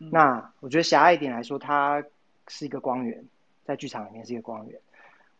[0.00, 2.04] 嗯、那我觉得狭隘一点来说，它
[2.48, 3.24] 是一个光源，
[3.64, 4.78] 在剧场里面是一个光源。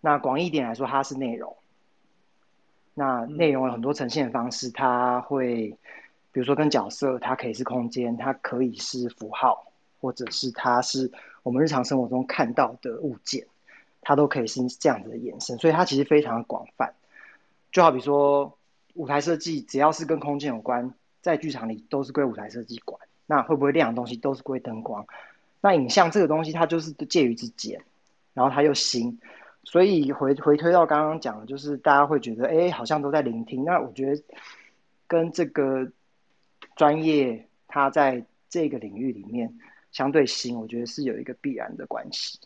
[0.01, 1.55] 那广义一点来说，它是内容。
[2.95, 5.77] 那内容有很多呈现的方式，它会，
[6.33, 9.67] 比如说跟角色，它可以是空间，它可以是符号，
[10.01, 11.13] 或者是它是
[11.45, 13.47] 我们日常生活中看到的物件，
[14.01, 15.57] 它都可以是这样子的延伸。
[15.59, 16.95] 所以它其实非常的广泛。
[17.71, 18.59] 就好比说
[18.95, 23.01] 舞台设计，只要是跟空间有关，在剧场里都是归舞台设计管。
[23.27, 25.07] 那会不会亮的东西都是归灯光。
[25.61, 27.81] 那影像这个东西，它就是介于之间，
[28.33, 29.19] 然后它又新。
[29.65, 33.65] 所以回回推到刚刚讲的，就是大家会觉得，哎，好像都在聆听。
[33.65, 34.23] 那我觉得
[35.07, 35.91] 跟这个
[36.77, 39.59] 专业，它在这个领域里面
[39.95, 42.39] 相对新，我觉得是有一个必然的关系。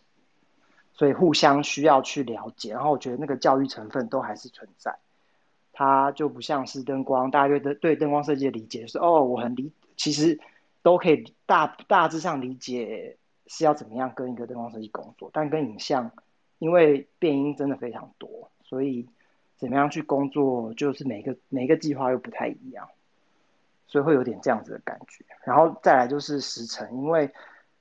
[0.92, 4.96] 所以互相需要去了解，然后我觉得那个教育成分都还是存在。
[5.72, 10.38] 它就不像是灯光，大家对灯对灯光设计的理解是，哦，我很理，其实
[10.82, 13.16] 都可以大大致上理解
[13.48, 16.12] 是要怎么样跟一个灯光设计工作，但跟影像。
[16.60, 19.08] 因为变音真的非常多，所以
[19.56, 22.88] 怎么样去工作，就是每个每个计划又不太一样，
[23.88, 25.24] 所以会有点这样子的感觉。
[25.44, 27.28] 然后再来就是时程，因为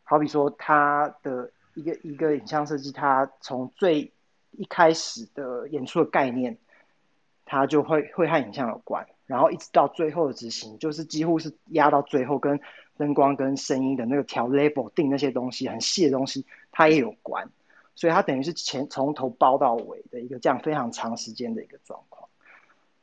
[0.04, 4.12] 好比说它的一个一个影像设计，它从最
[4.52, 6.58] 一开始的演出的概念，
[7.46, 12.60] 它就会会和影像有关，然后一直到最后的执行，就是几乎是压到最后，跟
[12.98, 17.48] 灯光跟声音的那个调 label 定那些东西很细的东西，它也有关。
[17.94, 22.30] 所以它等于是前从头包到尾的一个这样非常长时间的一个状况，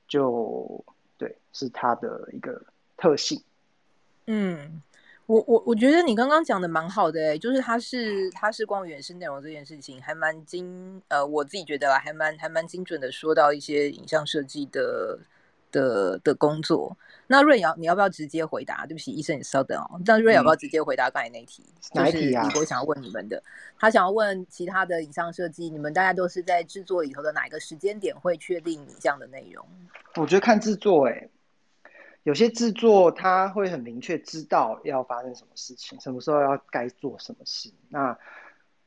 [0.07, 0.85] 就
[1.19, 2.62] 对，是它的一个
[3.05, 3.43] 特性。
[4.29, 4.81] 嗯，
[5.27, 15.19] 我我我觉得你刚刚讲的蛮好的哎、欸，就是它是它是光源是内容这件事情还蛮精呃，我自己觉得啦，还蛮还蛮精准的说到一些影像设计的
[15.71, 16.97] 的的工作。
[17.27, 18.87] 那瑞瑶，你要不要直接回答？
[18.87, 20.01] 对不起，医生，你稍等哦。
[20.07, 21.62] 那瑞瑶要不要直接回答刚才那题？
[21.93, 22.45] 嗯、哪一题啊？
[22.45, 23.43] 就是我想要问你们的，
[23.79, 29.67] 他想要问其他的影像设计，你们大家都是在制作里头的哪一个时间点会确定你这样的内容？
[30.17, 31.29] 我觉得看制作、欸，哎，
[32.25, 37.73] 有些制作他会很明确知道要发生什么事情，什么时候要该做什么事。
[37.89, 38.19] 那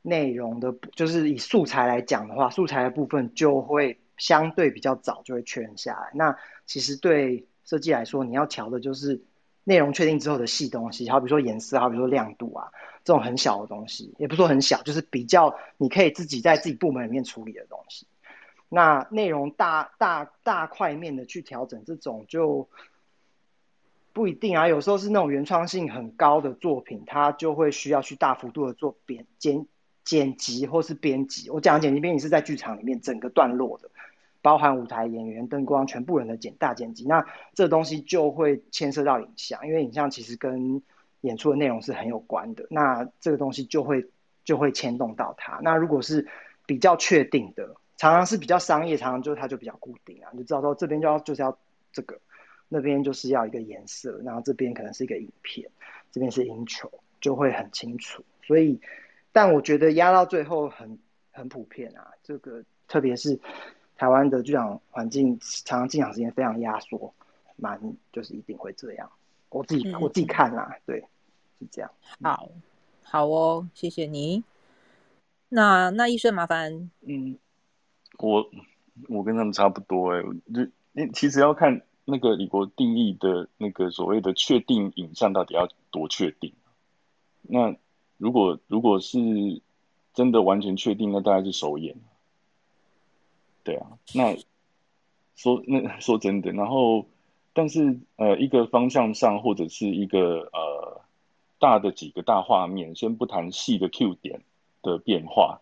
[0.02, 6.10] 内容的，就是以素材来讲的话，素材的部分就会相对比较早就会确认下来。
[6.12, 7.46] 那其实对。
[7.64, 9.22] 设计来说，你要调的就是
[9.64, 12.72] 内容确定之后的细东西，好比说颜色，好比说亮度啊，
[13.04, 18.06] 这种很小的东西，也不说很小，就是比较你可以自己在自己部门里面处理的东西。
[18.70, 22.66] 那内容大大大块面的去调整，这种就
[24.18, 24.66] 不一定啊。
[24.66, 29.64] 有时候是那种原创性很高的作品，它就会需要去大幅度的做编剪
[30.02, 31.48] 剪辑或是编辑。
[31.50, 33.88] 我讲的剪辑编辑是在剧场里面整个段落的。
[34.42, 40.82] 包含舞台演员、灯光、全部人的剪大剪辑，那这东西就会牵涉到影像，因为影像其实跟
[41.20, 42.66] 演出的内容是很有关的。
[42.70, 44.04] 那这个东西就会
[44.44, 45.60] 就会牵动到它。
[45.62, 46.26] 那如果是
[46.66, 51.58] 比较确定的，常常是比较商业，常常就它就比较固定啊，你就知道说这边就要就是要
[51.92, 52.18] 这个，
[52.68, 55.68] 那边就是要一个颜色，然后这边可能是一个影片，
[56.10, 58.24] 这边是赢球，就会很清楚。
[58.42, 58.80] 所以，
[59.32, 60.98] 但我觉得压到最后很
[61.32, 63.38] 很普遍啊，这个特别是。
[64.00, 67.12] 台湾的剧场环境，常常进场时间非常压缩，
[67.56, 67.80] 蛮
[68.12, 69.10] 就是一定会这样。
[69.48, 71.00] 我自己、嗯、我自己看啦，对，
[71.58, 71.90] 是这样。
[72.22, 72.48] 好，
[73.02, 74.44] 好哦，谢谢你。
[75.48, 77.36] 那那医生麻烦，嗯，
[78.18, 78.48] 我
[79.08, 86.54] 我跟他们差不多哎、欸，就你其实要看那个李国定义的那个所谓的确定影像到底要多确定。
[87.42, 87.76] 那
[88.16, 89.60] 如果如果是
[90.14, 91.96] 真的完全确定，那大概是首演。
[93.62, 94.34] 对啊，那
[95.36, 97.04] 说那 说真的，然后
[97.52, 101.02] 但是呃，一个方向上或者是一个呃
[101.58, 104.40] 大的几个大画面，先不谈细的 Q 点
[104.80, 105.60] 的变化，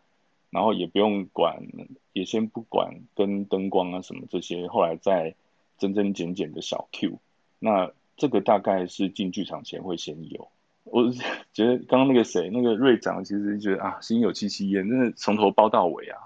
[0.50, 1.66] 然后也不用管，
[2.12, 5.34] 也先不管跟灯光啊什么这些，后来再
[5.78, 7.18] 增增减减的小 Q，
[7.58, 10.48] 那这个大概是进剧场前会先有。
[10.84, 11.10] 我
[11.52, 16.18] 觉得刚刚那个谁，那个瑞长，其实觉得啊，心有戚戚焉，真的从头包到尾啊。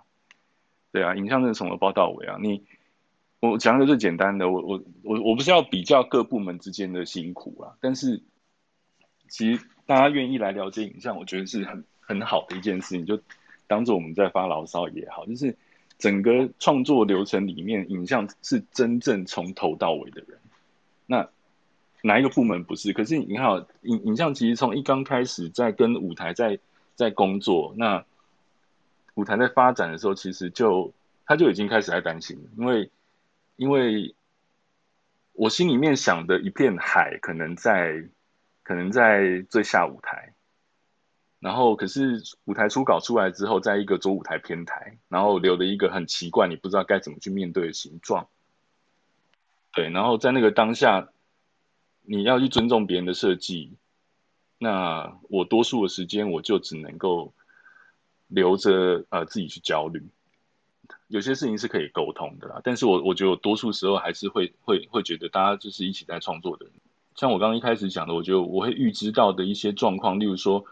[0.93, 2.37] 对啊，影像真的从头包到尾啊！
[2.43, 2.65] 你
[3.39, 8.21] 我讲一个最简单的，我我我我不是要比较各部门之间的辛苦啊，但是
[9.29, 13.21] 其实大家愿意来了解影像，我觉得是很很好的一件事情，就
[13.69, 15.57] 当做我们在发牢骚也好，就是
[16.01, 20.39] 整个创作流程里面，影像是真正从头到尾的人。
[21.07, 21.29] 那
[22.03, 22.93] 哪一个部门不是？
[22.93, 26.59] 可是你看，影影像其实从一刚开始在跟舞台在
[26.97, 28.05] 在工作，那。
[29.15, 30.95] 舞台在发展的时候，其实就
[31.27, 32.91] 他就已经开始在担心，因为
[33.57, 34.15] 因为
[35.33, 38.05] 我心里面想的一片海，可能在
[38.63, 40.33] 可能在最下舞台，
[41.41, 48.29] 然后可是舞台初稿出来之后，在一个左舞台偏台，然后留了一个很奇怪，你不知道该怎么去面对的形状。
[49.73, 51.09] 对，然后在那个当下，
[52.03, 53.73] 你要去尊重别人的设计，
[54.59, 57.33] 那我多数的时间我就只能够。
[58.33, 60.09] 留着呃自己去焦虑，
[61.09, 62.61] 有些事情是可以沟通的啦。
[62.63, 66.75] 但是我我觉得我多数时候还是会会会觉得大家就是一起在创作的人。
[67.17, 70.65] 像我刚刚一开始讲的，我觉得我会预知到的一些状况，例如说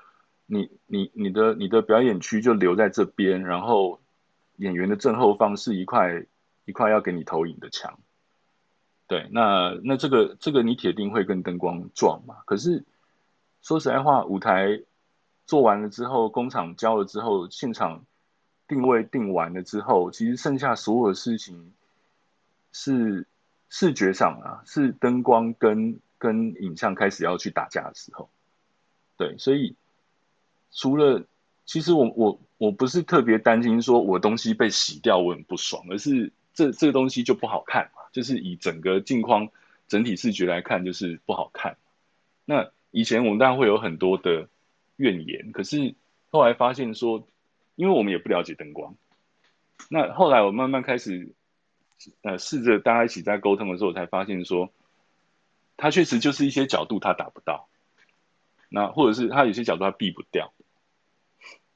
[0.48, 4.00] 你你你的你的表演区就留在这边，然后
[4.56, 6.24] 演员的正后方是一块
[6.64, 8.00] 一块要给你投影的墙。
[9.06, 12.38] 对，那那这个这个你铁定会跟灯光撞嘛。
[12.46, 12.84] 可是
[13.62, 14.82] 说实在话，舞台。
[15.46, 18.04] 做完了之后，工厂交了之后，现场
[18.66, 21.72] 定位定完了之后，其实剩下所有的事情
[22.70, 23.26] 是
[23.70, 28.28] 视觉上啊，是灯光跟跟影像开始要去打架的时候。
[29.16, 29.74] 对，所以
[30.72, 31.24] 除了
[31.64, 39.48] 其实我我我不是特别担心说我东西被洗掉我很不爽，而是这这个东西就不好看嘛，就是以整个镜框
[39.86, 41.76] 整体视觉来看就是不好看。
[42.44, 44.48] 那以前我们当然会有很多的。
[44.98, 45.94] 怨言，可是
[46.32, 47.28] 后来发现说，
[47.76, 48.96] 因为我们也不了解灯光，
[49.88, 51.28] 那后来我慢慢开始，
[52.22, 54.72] 呃，试着大家一起在沟通的时候，才发现说，
[55.76, 57.68] 它确实就是一些角度它达不到，
[58.68, 60.52] 那或者是它有些角度它避不掉，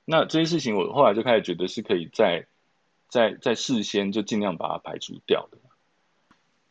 [0.05, 2.47] 那这些事情我后来就开始觉得是可以在
[3.09, 5.59] 在在事先就尽量把它排除掉的。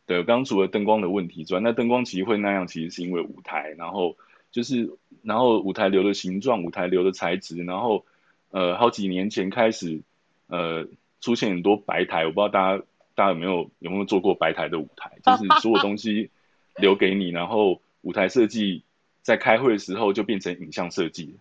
[0.05, 4.15] 对，刚刚除了灯光的问题之外，那灯光其实会那样，其实是因为舞台，然后。
[4.51, 8.05] 就是然后舞台流的形状、舞台流的材质，然后
[8.49, 10.01] 呃好几年前开始
[10.47, 10.85] 呃
[11.21, 12.83] 出现很多白台，我不知道大家
[13.15, 16.31] 大家有没有有没有做过白台的舞台，就是所有东西
[16.75, 18.83] 留给你，然后舞台设计
[19.21, 21.37] 在开会的时候就变成影像设计，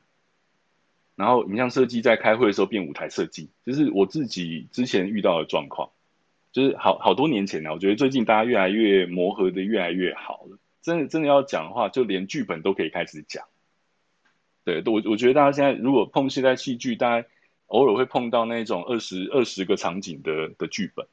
[1.20, 5.90] 然后影像设计在开会的时候变舞台设计，就是我自己之前遇到的状况。
[6.52, 10.58] 就是好好多年前了，我觉得最近大家越来越磨合的越来越好了。
[10.82, 13.44] 真的真的要讲的话，就连剧本都可以开始讲。
[14.64, 17.28] 对，我我觉得大家现在如果碰现在戏剧，大家
[17.66, 21.06] 偶尔会碰到那种二十二十个场景的的剧本。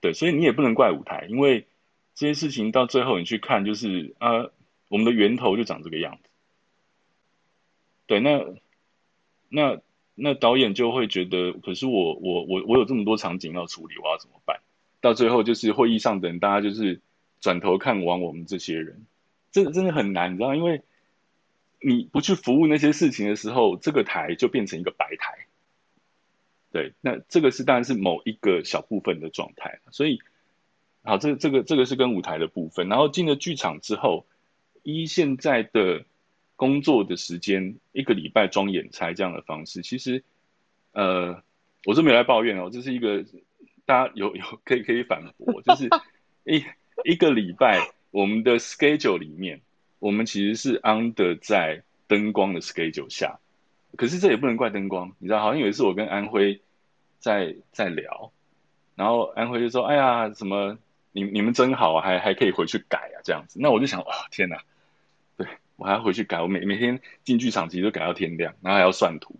[0.00, 1.68] 对，所以你也不能怪舞台，因为
[2.16, 4.50] 这些事情到最后你去看，就是啊，
[4.88, 6.30] 我们的源头就长这个样子。
[8.06, 8.44] 对，那
[9.48, 9.80] 那。
[10.16, 14.60] 那导演就会觉得，可是我我我我有这么多场景要处理，我要怎么办？
[15.00, 17.00] 到最后就是会议上等，大家就是
[17.40, 19.06] 转头看完我们这些人，
[19.50, 20.54] 这真的很难，你知道？
[20.54, 20.82] 因为
[21.80, 25.48] 你不去服务那些事情的时候，这个台就变成一个白台。
[26.70, 29.80] 对，那这个是当然是某一个小部分的状态。
[29.90, 30.20] 所以，
[31.02, 32.88] 好，这这个这个是跟舞台的部分。
[32.88, 34.26] 然后进了剧场之后，
[34.84, 36.04] 依现在的。
[36.56, 40.22] 工作的时间一个礼拜装演差这样的方式，其实，
[40.92, 41.42] 呃，
[41.84, 43.24] 我是没有来抱怨哦，这是一个
[43.84, 45.88] 大家有有可以可以反驳， 就是
[46.44, 46.64] 一
[47.04, 49.60] 一个礼拜我们的 schedule 里面，
[49.98, 53.38] 我们其实是 under 在灯光的 schedule 下，
[53.96, 56.60] 可是这也不能怪灯光，你知道，好像有一次我跟安徽
[57.18, 58.30] 在在聊，
[58.94, 60.78] 然后安徽就说：“哎呀，什么
[61.12, 64.62] 你你们真好啊，还还可以回去改啊，这样子。”那我就想，哇，天哪！
[65.76, 69.34] 我还要回去改，我每每天进剧场其实都改到天亮，然后还要算图，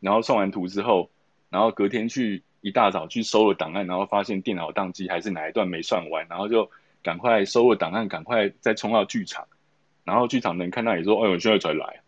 [0.00, 1.10] 然后算完图之后，
[1.48, 6.70] 然后隔天去一大早去收了档案，然后发现电脑宕机还是哪一段没算完，然后就
[7.02, 9.48] 赶快收了档案，赶快再冲到剧场，
[10.04, 12.00] 然后剧场的人看到也说：“哎呦，现在才来。”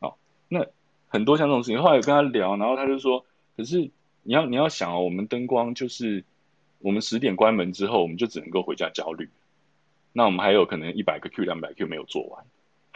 [0.00, 0.16] 哦，
[0.48, 0.66] 那
[1.06, 3.24] 很多像这种事情，后来有跟他聊，然后他就说
[3.56, 3.78] ：“可是
[4.24, 6.24] 你要你要想哦，我们灯光就是
[6.80, 9.30] 我们十点关门之后，我们就只能够回家焦虑，
[10.12, 12.44] 那我们还有可能一百个 Q、两百 Q 没有做完。”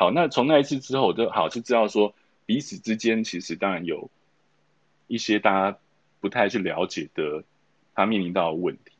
[0.01, 2.15] 好，那从那一次之后，我就好就知道说，
[2.47, 4.09] 彼此之间其实当然有
[5.09, 5.79] 一些大家
[6.21, 7.43] 不太去了解的，
[7.97, 8.93] 他面临到的问题。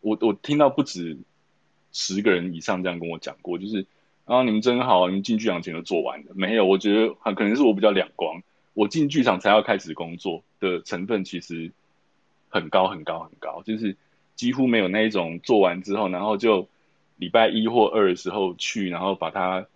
[0.00, 1.18] 我我听到不止
[1.92, 3.84] 十个人以上这样跟我讲过，就是
[4.24, 6.32] 啊，你们真好，你们进剧场前就做完了。
[6.34, 11.70] 没有，我觉得很可能是我比较两光，我进剧场才要开始工作的成分其实
[12.48, 13.94] 很高很高很高，就是
[14.36, 16.66] 几乎没有那一种做完之后，然后就
[17.18, 19.66] 礼拜一或二的时候去，然后把它。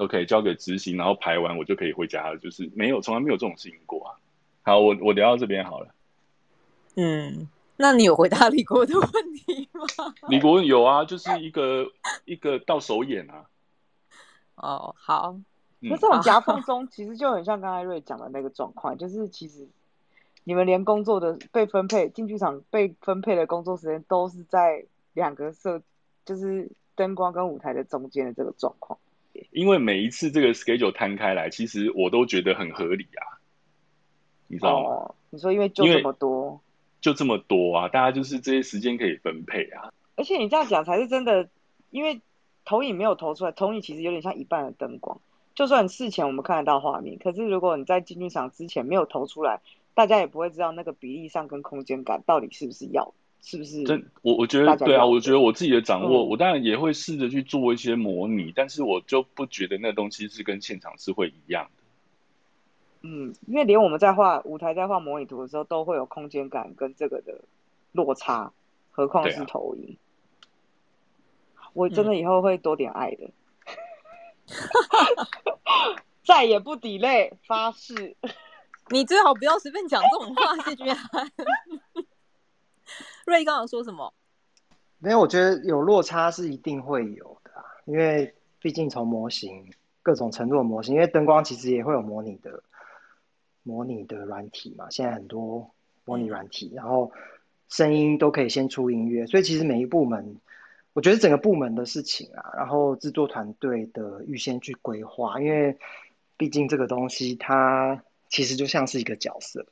[0.00, 2.38] OK，交给执行，然后排完我就可以回家了。
[2.38, 4.16] 就是没有，从来没有这种事情过啊。
[4.62, 5.88] 好，我我聊到这边好了。
[6.96, 7.46] 嗯，
[7.76, 9.84] 那你有回答李国的问题吗？
[10.28, 11.86] 李国有啊，就是一个
[12.24, 13.44] 一个到手眼啊。
[14.54, 15.36] 哦，好。
[15.80, 19.68] 那、嗯、这种夹缝 中，其实就很像刚才瑞讲的那个状况，就是其实
[20.44, 25.82] 你们连工作的被分配进剧场被分配的工作时间，都是在两个设，
[26.24, 28.98] 就是灯光跟舞台的中间的这个状况。
[29.50, 33.38] 因为每一次这个 schedule 摊开来，其实我都觉得很合理啊，
[34.46, 34.88] 你知道吗？
[34.90, 36.60] 哦，你说因为就这么多，
[37.00, 39.92] 就这么多啊，大家就是这些时间可以分配啊。
[40.16, 41.48] 而且你这样讲才是真的，
[41.90, 42.20] 因为
[42.64, 45.20] 投影没有投出来，投影其实有点像一半的灯光。
[45.54, 49.60] 就算事前我们看得到画面，可是如果你在进剧场之前没有投出来，
[49.94, 53.12] 大家也不会知道那个比例上跟空间感到底是不是要。
[53.42, 53.84] 是不是？
[53.84, 61.82] 真我我觉得对啊，我觉得我自己的掌握，嗯、我当然也会试着去做一些模拟，但是我就不觉得那东西是跟现场是会一样的。
[63.02, 67.40] 嗯，因为连我们在画舞台在画模拟图的时候，都会有空间感跟这个的
[67.92, 68.52] 落差，
[68.90, 69.96] 何况是投影。
[71.54, 73.30] 啊、我真的以后会多点爱的，
[74.48, 74.54] 嗯、
[76.24, 78.14] 再也不 delay，发誓。
[78.92, 81.30] 你最好不要随便讲这种话，谢君涵。
[83.26, 84.12] 瑞刚刚说什么？
[85.02, 87.50] 没有，我觉得有落差是一定会有的，
[87.86, 92.62] 因为毕竟从模型各种程度的模型，因为灯光其实也会有模拟的
[93.62, 95.70] 模拟的软体嘛，现在很多
[96.04, 97.12] 模拟软体，然后
[97.70, 100.36] 声音都可以先出音乐，所以其实每一部门，
[100.92, 105.78] 我觉得整个部门的事情啊，然后制作团队的预先去规划，因为
[106.36, 109.64] 毕竟这个东西它其实就像是一个角色，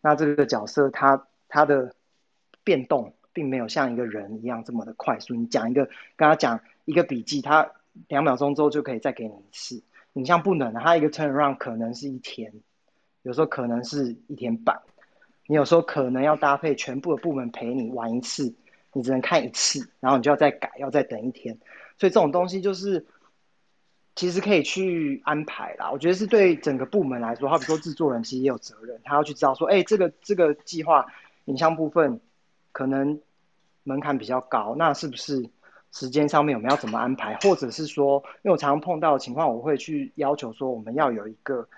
[0.00, 1.92] 那这个角色它它的。
[2.64, 5.34] 变动并没有像一个人一样这么的快速。
[5.34, 5.86] 你讲一个，
[6.16, 7.70] 跟他讲一个笔记，他
[8.08, 9.82] 两秒钟之后就可以再给你一次。
[10.14, 12.52] 影像不能，他一个 turn around 可能是一天，
[13.22, 14.80] 有时候可能是一天半。
[15.46, 18.54] 你有时候可能要搭配全部的部门陪你玩一次，
[18.92, 21.58] 你只能看一次，然后你就要再改，要再等一天。
[21.98, 23.04] 所以这种东西就是
[24.14, 25.90] 其实可以去安排啦。
[25.90, 31.06] 我觉得是对整个部门来说，好比说制作人其实也有责任，他要去知道说，哎，这个这个计划
[31.46, 32.20] 影像部分
[32.72, 33.20] 可能
[33.82, 35.48] 门槛比较高，那是不是
[35.92, 37.36] 时间上面我们要怎么安排？
[37.42, 41.68] 或者是说，因为我常常碰到的情况，我会去要求说，我们要有一个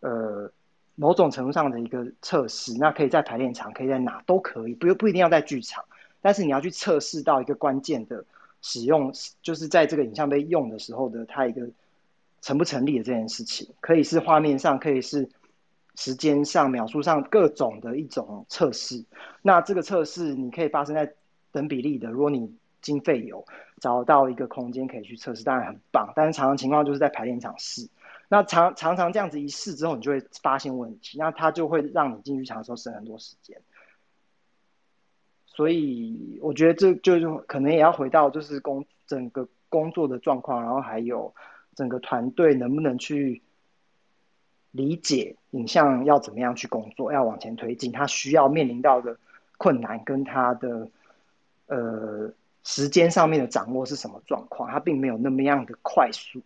[0.00, 0.50] 呃
[0.94, 5.84] 某种程度上的一个测试，那可以在排练场，可以在哪都可以，不不一定要在剧场，
[6.20, 8.24] 但是你要去测试到一个关键的
[8.62, 11.68] 使用，就是在这个影像被用的时候的它一个。
[12.42, 15.30] 成不成立的这件事情，可以是画面上，可以是
[15.94, 19.04] 时间上、描述上各种的一种测试。
[19.42, 21.14] 那这个测试你可以发生在
[21.52, 23.44] 等比例的，如果你经费有
[23.80, 26.12] 找到一个空间可以去测试，当然很棒。
[26.16, 27.88] 但是常常情况就是在排练场试，
[28.28, 33.60] 那常常常这样子一试之后，你就会发现问题，那它就会让你进剧场的时候省很多时间。
[35.46, 41.34] 所以我觉得这就是可能也要回到就是工整个工作的状况，然后还有。
[41.76, 43.42] 整个团队能不能去
[44.74, 49.16] 理解影像要怎么样去工作，要往前推进，他需要面临到的
[49.56, 50.90] 困难跟他的
[51.68, 52.32] 呃
[52.64, 54.68] 时间上面的掌握是什么状况？
[54.68, 56.42] 他并没有那么样的快速。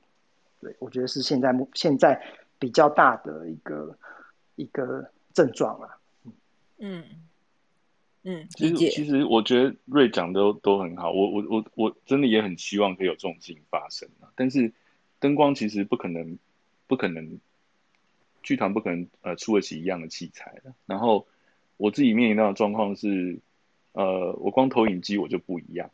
[0.61, 2.23] 对，我觉得是现在现在
[2.59, 3.97] 比较大的一个
[4.57, 5.97] 一个症状啊。
[6.79, 7.05] 嗯
[8.25, 14.73] 嗯，其实其实我觉得瑞讲的都都很好，我我我我真的也很希望可以有这种事情发生啊，但是。
[15.21, 16.39] 灯光其实不可能，
[16.87, 17.41] 不可能，
[18.43, 20.73] 剧团不可能呃出得起一样的器材的。
[20.87, 21.27] 然后
[21.77, 23.39] 我自己面临到的状况是，
[23.93, 25.91] 呃，我光投影机我就不一样。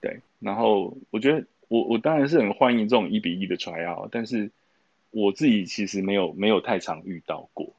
[0.00, 4.50] 对，然后我觉得我我当然是很欢迎这种一比一的 try out，但是
[5.10, 7.72] 我自己其实没有没有太常遇到过。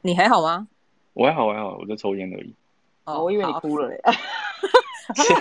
[0.00, 0.66] 你还好吗？
[1.12, 2.52] 我还好，我还好，我在抽烟而已。
[3.04, 4.00] 哦，我以为你哭了嘞。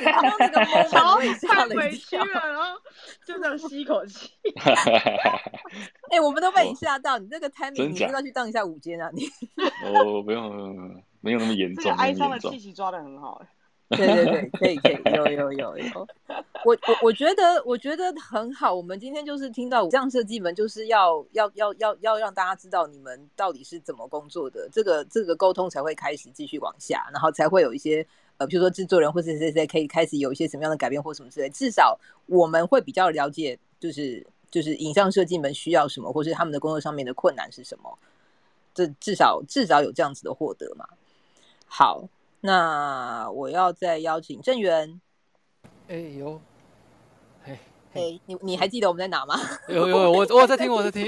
[0.04, 2.78] 然后那个梦，然后看 回去了，然后
[3.26, 4.30] 就这样吸一口气。
[6.12, 9.10] 哎，我们都被你吓到，你这个 timing，你是要去当一下午间啊？
[9.14, 9.26] 你
[9.86, 11.92] 哦，不用，不用，没有那么严重。
[11.94, 13.42] 哀伤的气息抓的很好。
[13.92, 16.08] 对对对，可以可以，有有有有。
[16.64, 18.74] 我我我觉得我觉得很好。
[18.74, 28.06] 我们今天就是听到这样设计们，就是要要要要要让大家知道你们到底是怎么工作的，这个这个沟通才会开始继续往下，然后才会有一些。
[28.42, 38.00] 呃，比如说制作人或者谁谁可以开始有一些什么样的改变或什么之类，至少我们会比较了解，就是就是影像设计们需要什么，或是他们的工作上面的困难是什么。
[38.74, 40.88] 这至少至少有这样子的获得嘛。
[41.68, 42.08] 好，
[42.40, 45.00] 那我要再邀请郑源。
[45.88, 46.42] 哎呦，
[47.46, 47.60] 哎
[47.94, 49.36] 哎，你你还记得我们在哪吗？
[49.70, 51.06] 有有有，我我在听我在听，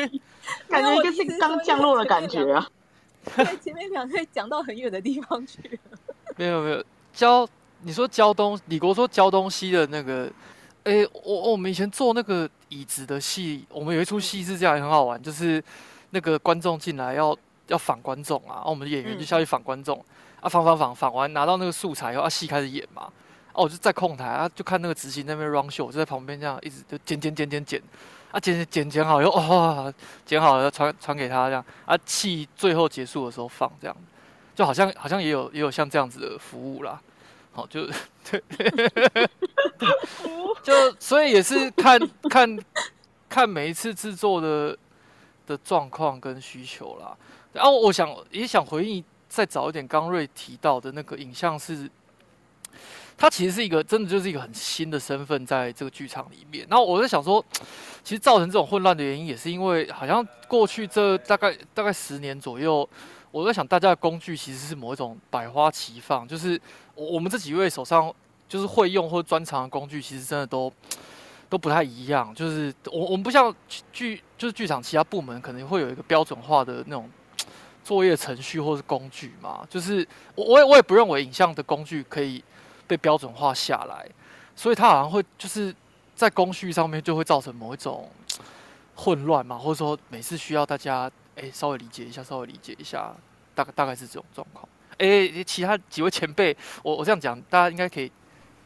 [0.70, 2.66] 感觉就是刚降落的感觉啊。
[3.36, 5.78] 在前面两可以讲到很远的地方去。
[6.36, 7.46] 没有没有教
[7.82, 10.30] 你说教东李国说教东西的那个，
[10.84, 15.62] 哎，我我们以前做那个椅子的戏，我们有一出戏是这样，也很好玩，就是
[16.10, 17.36] 那个观众进来要
[17.68, 20.02] 要访观众啊，我们演员就下去访观众，
[20.40, 23.02] 啊访访访访完拿到那个素材以后，啊戏开始演嘛，
[23.52, 27.82] 哦我就在控台啊，就看那个执行那边 run show，就在旁边这样一直就剪剪剪剪剪，
[28.30, 33.96] 啊剪剪剪剪好以后，哦剪好了传传给他这样，啊戏最后结束的时候放这样。
[34.54, 37.00] 就好像好像也有也有像这样子的服务啦，
[37.52, 37.86] 好就
[38.30, 38.42] 对，
[40.62, 41.98] 就所以也是看
[42.28, 42.58] 看
[43.30, 44.76] 看每一次制作的
[45.46, 47.16] 的状况跟需求啦。
[47.54, 51.90] 然后我想也想回应再早一点，刚瑞提到的那个影像是，
[53.16, 56.66] 它其实是一个真的就是一个很新的身份在这个剧场里面。
[56.68, 57.42] 然后我在想说，
[58.04, 62.86] 其实造成这种混乱的原因，也是因为好像过去这大概大概十年左右。
[63.32, 66.60] 我在想，大家的工具其实是某一种百花齐放，就是
[66.94, 68.14] 我我们这几位手上
[68.46, 70.70] 就是会用或专长的工具，其实真的都
[71.48, 72.32] 都不太一样。
[72.34, 73.52] 就是我我们不像
[73.90, 77.10] 剧，就是剧场其他部门可能会有一个标准化的那种
[77.82, 79.66] 作业程序或是工具嘛。
[79.70, 82.44] 就是我我也我也不认为影像的工具可以
[82.86, 84.06] 被标准化下来，
[84.54, 85.74] 所以它好像会就是
[86.14, 88.10] 在工序上面就会造成某一种
[88.94, 91.10] 混乱嘛，或者说每次需要大家。
[91.36, 93.14] 哎，稍微理解一下，稍微理解一下，
[93.54, 94.68] 大概大概是这种状况。
[94.98, 98.12] 哎，其他几位前辈，我我这样讲，大家应该可以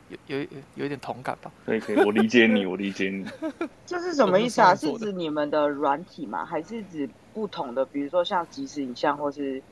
[0.09, 1.51] 有有有有一点同感吧？
[1.65, 3.25] 可以可以，我理解你，我理解你。
[3.87, 4.75] 这是什么意思啊？
[4.75, 6.45] 是指你们的软体吗？
[6.45, 7.85] 还是指不同的？
[7.85, 9.63] 比如说像即时影像，或是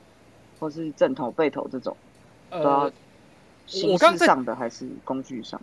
[0.61, 1.97] 或是正头背头这种？
[2.51, 2.91] 呃，
[3.67, 5.61] 形式上的还是工具上？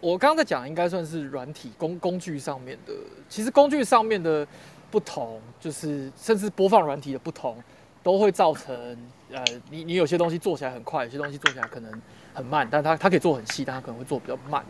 [0.00, 2.94] 我刚刚在讲，应该算是软体工工具上面的。
[3.28, 4.46] 其实工具上面的。
[4.90, 7.56] 不同就是甚至播放软体的不同，
[8.02, 8.74] 都会造成
[9.32, 12.02] 呃，你你有些东西做起来很快，有些东西做起来可能
[12.34, 14.64] 很慢，但它它可以做很细，但它可能会做比较慢，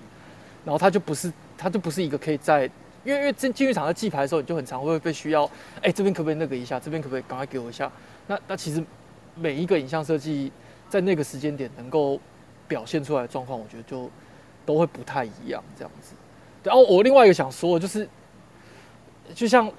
[0.65, 2.65] 然后它就不是它就不是一个可以在，
[3.05, 5.51] 因为因为进进剧场在记牌的时候，你就很常会被需要，
[5.81, 6.79] 哎、这边可不可以那个一下？
[6.79, 7.91] 这边可不可以赶快给我一下？
[8.27, 8.85] 那那其实
[9.35, 10.53] 每一个影像设计
[10.89, 12.21] 在那个时间点能够
[12.69, 14.11] 表现出来的状况，我觉得就
[14.67, 16.15] 都会不太一样，这样子。
[16.63, 18.07] 然后我另外一个想说的就是，
[19.35, 19.73] 就像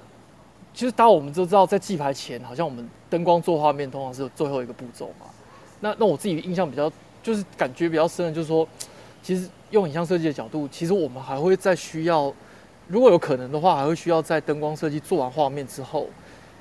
[0.74, 5.26] 其实大家我们都知道，在记牌前，好像我们灯光做画面通常是最后一个步骤嘛。
[5.80, 6.90] 那那我自己印象比较
[7.22, 8.66] 就是感觉比较深的，就是说，
[9.22, 12.32] 其实用影像设计的角度，其实我们还会再需要，
[12.88, 16.08] 如果有可能的话，还会需要在灯光设计做完画面之后，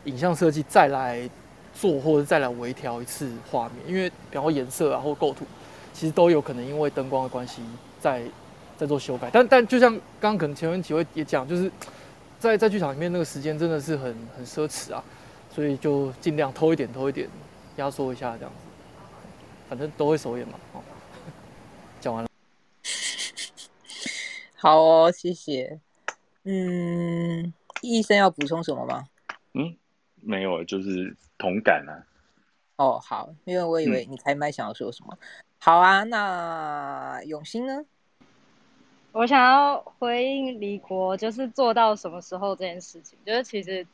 [0.06, 1.30] 影像设计再来
[1.74, 5.46] 做或者再来微调一次画面，因为比方说颜色啊或构图，
[5.94, 7.62] 其实都有可能因为灯光的关系
[8.00, 8.22] 在。
[8.78, 11.72] 在做修改，但但就像刚刚可能前面几位也讲，就是
[12.42, 15.04] 在在剧场里面那个时间真的是很很奢侈啊，
[15.54, 17.30] 所以就尽量偷一点偷一点，
[17.76, 18.58] 压缩一下这样子，
[19.70, 20.60] 反正都会首演嘛。
[20.74, 20.82] 哦，
[22.00, 22.30] 讲完了。
[24.58, 25.80] 好哦，谢谢。
[26.44, 29.08] 嗯，医生要补充什么吗？
[29.54, 29.78] 嗯，
[30.20, 31.94] 没有，就是同感啊。
[32.78, 35.16] 哦，好，因为我以为你开麦想要说什么。
[35.22, 35.28] 嗯、
[35.60, 37.86] 好啊，那永新呢？
[39.14, 43.86] 我想要回应李国，就是做到什么时候这件事情，就是其实，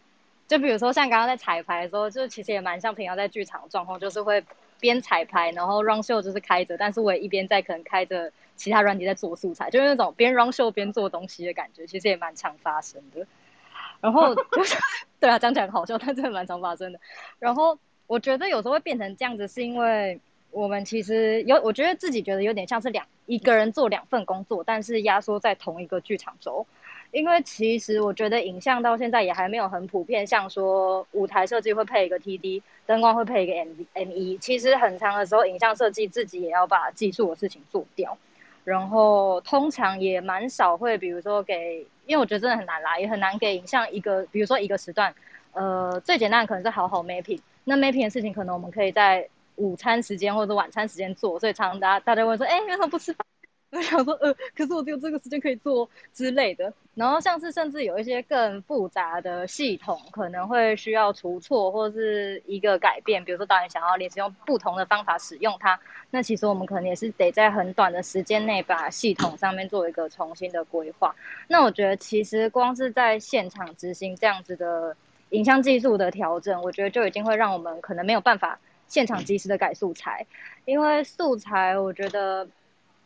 [0.47, 4.43] 就比如说像刚刚在彩排的时候，就其实也蛮像平常在剧场状况，就是会
[4.79, 13.25] 边彩排，然后 run show 就是开着，但是我也一边在可能开着其他软体在做素材，就是那种边 run show 边做东西的感觉，其实也蛮常发生的。
[13.99, 14.77] 然后就是，
[15.19, 16.99] 对啊，讲起来很好笑，但真的蛮常发生的。
[17.39, 20.19] 然后我觉得有时候会变成这样子，是因为。
[20.49, 26.65] 我们其实有，我觉得自己觉得有点像是两一个人做两份工作，但是压缩在同一个剧场周。
[27.11, 34.37] 因为其实我觉得影像到现在也还没有很普遍，像说舞台设计会配一个 TD，灯光会配一个 M ME。
[34.39, 38.17] 其实很长的时候，影像设计自己也要把技术的事情做掉。
[38.65, 45.15] 然后通常也蛮少会，比如说给，因为我觉得真的很难啦，也很难给影像一个，比如说一个时段，
[45.53, 47.39] 呃，最简单可能是好好 mapping。
[47.63, 49.29] 那 mapping 的事情，可能我们可以在。
[49.57, 53.25] 午餐时间或者晚餐时间做，所以常常大家大家问说，哎、欸，为什么不吃饭？
[53.69, 56.71] 我想说，呃，可是我只有这个时间可以做之类的。
[56.95, 63.25] 然后像是甚至有一些更复杂的系统，可能会需要除错或是一个改变。
[63.25, 65.77] 比如说导演想要临时用不同的方法使用它，
[66.11, 71.13] 那其实我们可能也是得在很短的时间内把系统上面做一个重新的规划。
[71.49, 74.95] 那我觉得其实光是在现场执行这样子的
[75.31, 78.59] 影像技术的调整，我觉得就已经会让我们可能没有办法。
[78.87, 80.25] 现场及时的改素材，
[80.65, 82.47] 因为素材我觉得，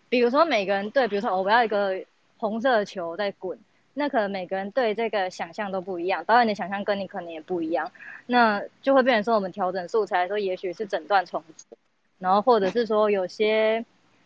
[0.09, 1.99] 比如说每个人对，比如说我不要一个
[2.37, 3.57] 红色的球在滚，
[3.95, 7.91] 那可能每个人对这个想象都不一样，导演的想象跟你可能也不一样，
[8.27, 11.77] 那就会变成说我们调整素材的时候，也许是整段重组，
[12.19, 13.83] 然后或者是说有些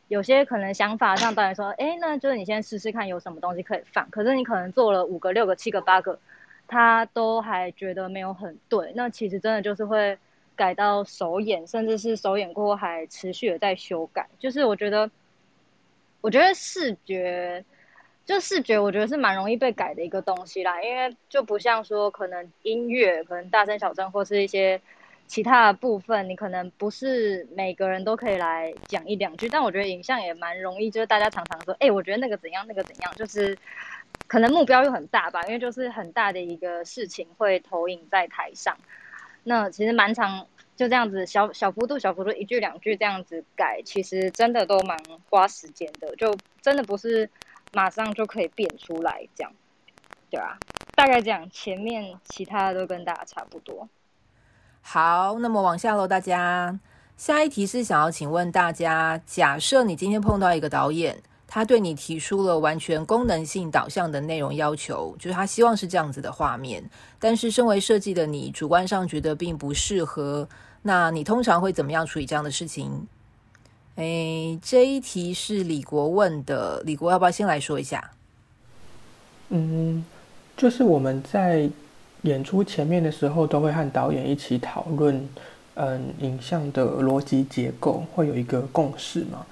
[0.10, 6.20] 有些可能想法上导演说，哎，那就是你先试试看有什么东西可以放，可是你可能做了五个、六个、七个、八个，
[6.68, 10.18] 他都还觉得没有很对，那其实真的就是会。
[10.56, 15.10] 改到首演，甚至是首演过后还持续的在修改，就是我觉得，
[16.22, 17.64] 我觉得视觉，
[18.26, 24.82] 就视觉，我觉得是蛮容易被改的一个东西啦，因为就不像说可能音乐，可能大声小声或是一些
[25.28, 33.58] 其他的部分，你可能不是每个人都可以来讲一两句，但我觉得影像也蛮容易，就是大家常常说，哎、我觉得那个怎样，那个怎样，就是
[34.28, 38.78] 可能目标又很大吧，因为就是很大的一个事情会投影在台上。
[39.48, 44.98] 那其实蛮长，就这样子小小幅度、小幅度一句两句这样子改，其实真的都蛮
[45.30, 47.30] 花时间的，就真的不是
[47.72, 49.54] 马上就可以变出来这样，
[50.32, 50.58] 对啊，
[50.96, 53.88] 大概这样，前面其他的都跟大家差不多。
[54.82, 56.80] 好，那么往下喽，大家，
[57.16, 61.16] 下一题是想要请问大家，假设你今天碰到一个导演。
[61.56, 66.84] 他对你提出了完全功能性导向的内容要求，就是他希望是这样子的画面，
[67.18, 70.46] 但是身为设计的你，主观上觉得并不适合。
[70.82, 73.08] 那你通常会怎么样处理这样的事情？
[73.96, 78.12] 诶，这一题是李国问的，李国要不要先来说一下？
[79.48, 80.04] 嗯，
[80.58, 81.70] 就是我们在
[82.24, 85.26] 演出前面的时候，都会和导演一起讨论，
[85.76, 89.46] 嗯，影像的逻辑结构，会有一个共识嘛。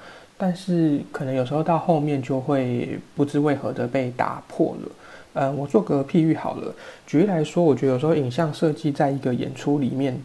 [0.44, 4.92] 但是可能有时候到后面就会不知为何的被打破了。
[5.36, 6.76] 嗯，我做个譬喻好了，
[7.08, 10.22] 举例来说，我觉得有时候影像设计在一个演出里面，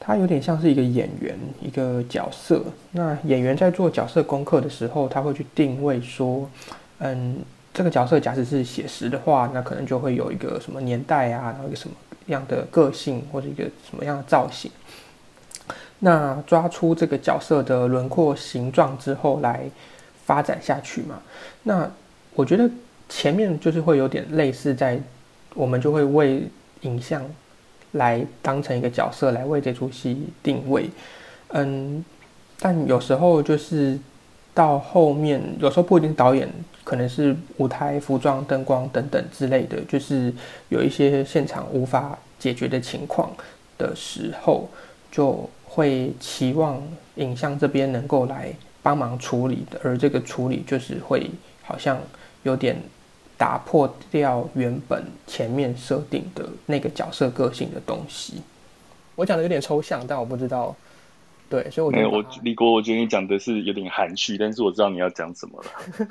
[0.00, 2.62] 它有点像是一个演员，一个角色。
[2.92, 6.48] 那演员在做角色功课的时候，他会去定位说，
[7.00, 7.36] 嗯，
[7.74, 11.94] 这个角色假使是写实的话，那可能就会有一个什么年代啊，然后一个什么
[12.28, 14.70] 样的个性或者一个什么样的造型。
[16.04, 19.62] 那抓出这个角色的轮廓形状之后来
[20.24, 21.22] 发展下去嘛？
[21.62, 21.88] 那
[22.34, 22.68] 我觉得
[23.08, 25.00] 前面就是会有点类似在，
[25.54, 26.42] 我们就会为
[26.80, 27.22] 影像
[27.92, 30.90] 来当成一个角色来为这出戏定位，
[31.50, 32.04] 嗯，
[32.58, 33.96] 但有时候就是
[34.52, 36.48] 到后面，有时候不一定导演，
[36.82, 40.34] 可能是舞台、服装、灯光等等之类的，就是
[40.68, 43.30] 有一些现场无法解决的情况
[43.78, 44.68] 的时候，
[45.12, 46.82] 就会期望
[47.14, 51.30] 影像这边能够来帮忙处理的，而这个处理就是会
[51.62, 51.98] 好像
[52.42, 52.76] 有点
[53.38, 58.42] 打破掉原本前面设定的那个角色个性的东西。
[59.14, 60.76] 我讲的有点抽象，但我不知道。
[61.48, 66.08] 对，所以我觉得我李国，我觉得你讲的是有点含蓄，但是我知道你要讲什么了。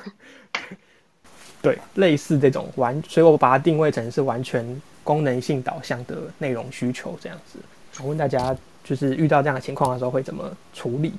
[1.62, 7.60] 对，类似这种完，所以我把它定位成是完全功能性导向的内容需求这样子。
[8.02, 11.12] 我问大家，就是遇到这样的情况的时候会怎么处理？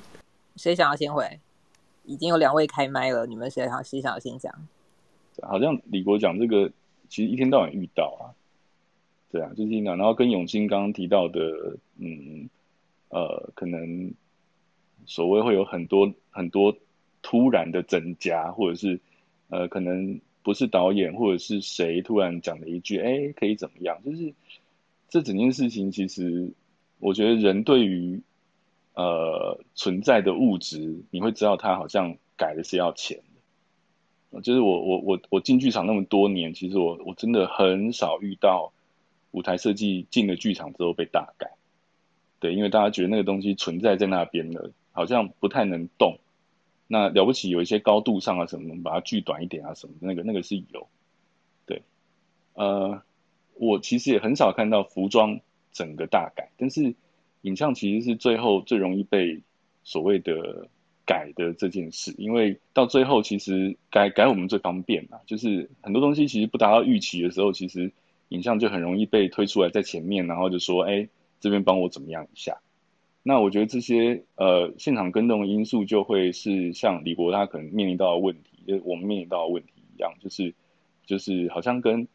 [0.55, 1.39] 谁想要先回？
[2.05, 4.53] 已经有两位开麦了，你们谁想谁想要先讲？
[5.41, 6.71] 好像李国讲这个，
[7.09, 8.33] 其实一天到晚遇到啊。
[9.31, 12.49] 对啊，就是听到，然后跟永清刚刚提到的，嗯。
[13.09, 14.11] 呃，可能
[15.05, 16.75] 所谓会有很多很多
[17.21, 18.99] 突然的增加，或者是
[19.49, 24.01] 呃，可能不是导演或者是谁突然讲了一句，哎，可以怎么样？
[24.03, 24.33] 就是
[25.09, 26.49] 这整件事情，其实
[27.03, 28.21] 我觉得人对于
[28.93, 33.17] 呃存在的物质，你会知道它好像改的是要钱
[34.31, 34.41] 的。
[34.41, 38.71] 就是我我我我进剧场那么多年，其实我我真的很少遇到
[39.31, 41.51] 舞台设计进了剧场之后被大改。
[42.39, 46.19] 对，因为大家觉得那个东西存在在那边了，好像不太能动。
[46.87, 50.87] 那了不起有一些高度上啊什么，能把它锯短一点啊什么，那个那个是有。
[51.65, 51.81] 对，
[52.53, 53.01] 呃，
[53.55, 55.41] 我其实也很少看到服装
[55.73, 56.95] 整个大改，但是
[57.41, 59.41] 影像其实是最后最容易被
[59.83, 60.69] 所谓的
[61.05, 67.91] 改的这件事，因为到最后其实改改我们最方便嘛，就是很多东西其实不达到预期的时候，其实
[68.29, 71.09] 影像就很容易被推出来在前面，然后就说哎。
[71.39, 72.61] 这边帮我怎么样一下？
[73.21, 80.53] 那我觉得这些呃现场跟动的因素就会是像李国他可能面临到的问题，就是我们面临到的问题一样，就是
[81.05, 82.07] 就是好像跟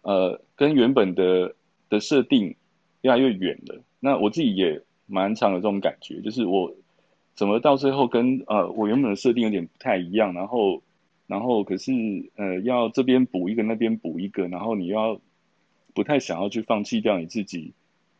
[0.00, 1.54] 呃跟原本的
[1.90, 2.56] 的设定
[3.04, 3.80] 越来越远了。
[4.00, 6.74] 那我自己也蛮常有这种感觉，就是我
[7.36, 10.82] 怎么到最后跟呃我原本的设定有点不太一样，然后
[11.26, 11.92] 然后可是
[12.34, 15.20] 呃要这边补一个，那边补一个，然后你又要
[15.94, 17.72] 不太想要去放弃掉你自己。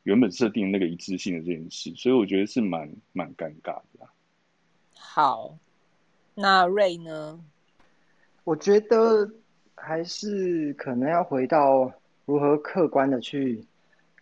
[0.04, 4.06] 原本设定那个一致性的这件事，所以我觉得是蛮蛮尴尬的。
[4.92, 5.56] 好，
[6.34, 7.40] 那 Ray 呢？
[8.44, 9.26] 我觉得
[9.74, 11.90] 还是可能要回到
[12.26, 13.64] 如何客观的去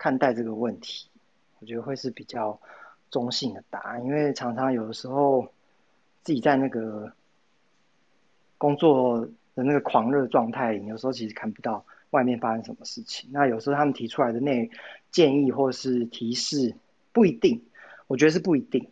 [0.02, 1.06] 看待这个问题。
[1.60, 2.58] 我觉得会是比较
[3.08, 5.46] 中性的答案，因为常常有的时候
[6.24, 7.12] 自己在那个
[8.58, 9.20] 工作
[9.54, 11.84] 的那个狂热状态里，有时候其实看不到。
[12.10, 13.30] 外面发生什么事情？
[13.32, 14.68] 那有时候他们提出来的那
[15.10, 16.74] 建议或是提示
[17.10, 17.64] 不一定，
[18.06, 18.86] 我觉得是不一定。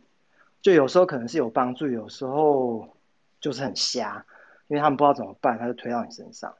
[0.62, 2.88] 就有时候可能是有帮助，有时候
[3.38, 4.24] 就是很瞎，
[4.68, 6.54] 因为他们不知道怎么办，他就推到你身上。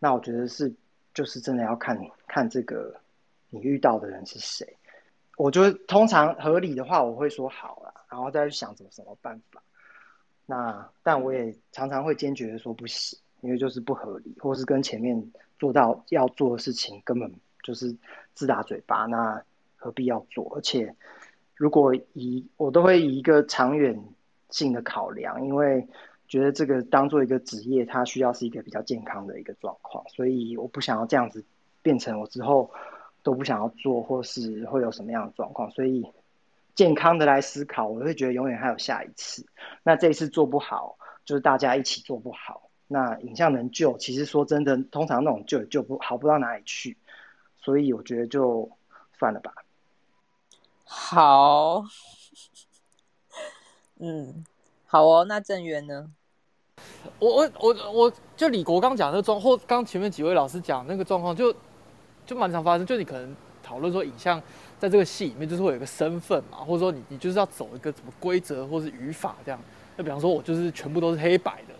[0.00, 0.74] 那我觉得是，
[1.14, 1.96] 就是真的要看
[2.26, 2.92] 看这个
[3.50, 4.76] 你遇到的人是谁。
[5.36, 9.62] 我觉得通常合理的话，我会说好了，然后再去想怎么什么办法。
[10.46, 15.30] 那但我也常常会坚决的说不行，因为就是不合理，或是跟前面。
[15.60, 17.30] 做到要做的事情根本
[17.62, 17.94] 就是
[18.32, 19.44] 自打嘴巴，那
[19.76, 20.50] 何必要做？
[20.56, 20.96] 而且
[21.54, 24.02] 如果以我都会以一个长远
[24.48, 25.86] 性的考量，因为
[26.26, 31.44] 觉得这个当做一个职业，它需要是一个比较健康的一个状况，所以我不想要这样子
[31.82, 32.70] 变成我之后
[33.22, 35.70] 都不想要做，或是会有什么样的状况。
[35.70, 36.06] 所以
[36.74, 39.46] 健康的来思考，我会觉得永远还有下一次。
[39.82, 42.70] 那这一次做不好，就是大家一起做不好。
[42.86, 46.96] 那影像能救，其实说真的，通常那种救也救不好不到哪里去，
[47.56, 48.70] 所以我觉得就
[49.18, 49.52] 算了吧。
[50.84, 51.84] 好，
[54.00, 54.44] 嗯，
[54.86, 55.24] 好哦。
[55.24, 56.10] 那郑源呢？
[57.20, 61.54] 我我我我就李国刚讲的状况，或刚前面几位老师讲那个状况，就
[62.30, 62.86] 就蛮常发生。
[62.86, 64.40] 就你可能讨论说，影像
[64.78, 69.60] 在这个戏里面就是会有一个身份嘛，或者说你你就是要走一个什么规则或是语法这样。
[69.98, 71.74] 就比方说，我就是全部都是黑白的。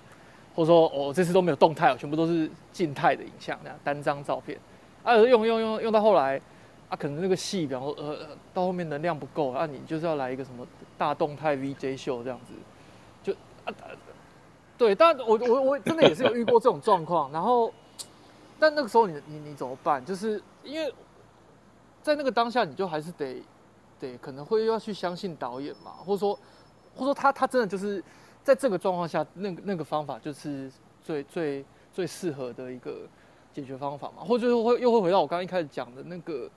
[0.52, 4.58] 或者说，我、哦、这次都没有动态，全部都是静态的影像，这样单张照片。
[5.04, 6.38] 啊，用用用用到后来，
[6.88, 8.16] 啊，可能那个戏，比方说，呃，
[8.52, 10.66] 到后面能量不够，啊，你就是要来一个什么
[10.98, 12.52] 大动态 VJ 秀这样子，
[13.22, 13.32] 就
[13.64, 13.72] 啊，
[14.76, 17.30] 对，但我我我真的也是有遇过这种状况。
[17.30, 17.72] 然后，
[18.60, 20.04] 但那个时候你你你怎么办？
[20.04, 20.94] 就是因为
[22.02, 23.42] 在那个当下，你就还是得
[23.98, 26.38] 得可能会要去相信导演嘛，或者说
[26.94, 28.04] 或者说他他真的就是。
[28.42, 30.72] 在这个状况下，那个那个方法就是
[31.04, 33.06] 最最最适合的一个
[33.52, 36.50] 解决方法嘛，或者是会又会回到我刚刚一开始讲的那个，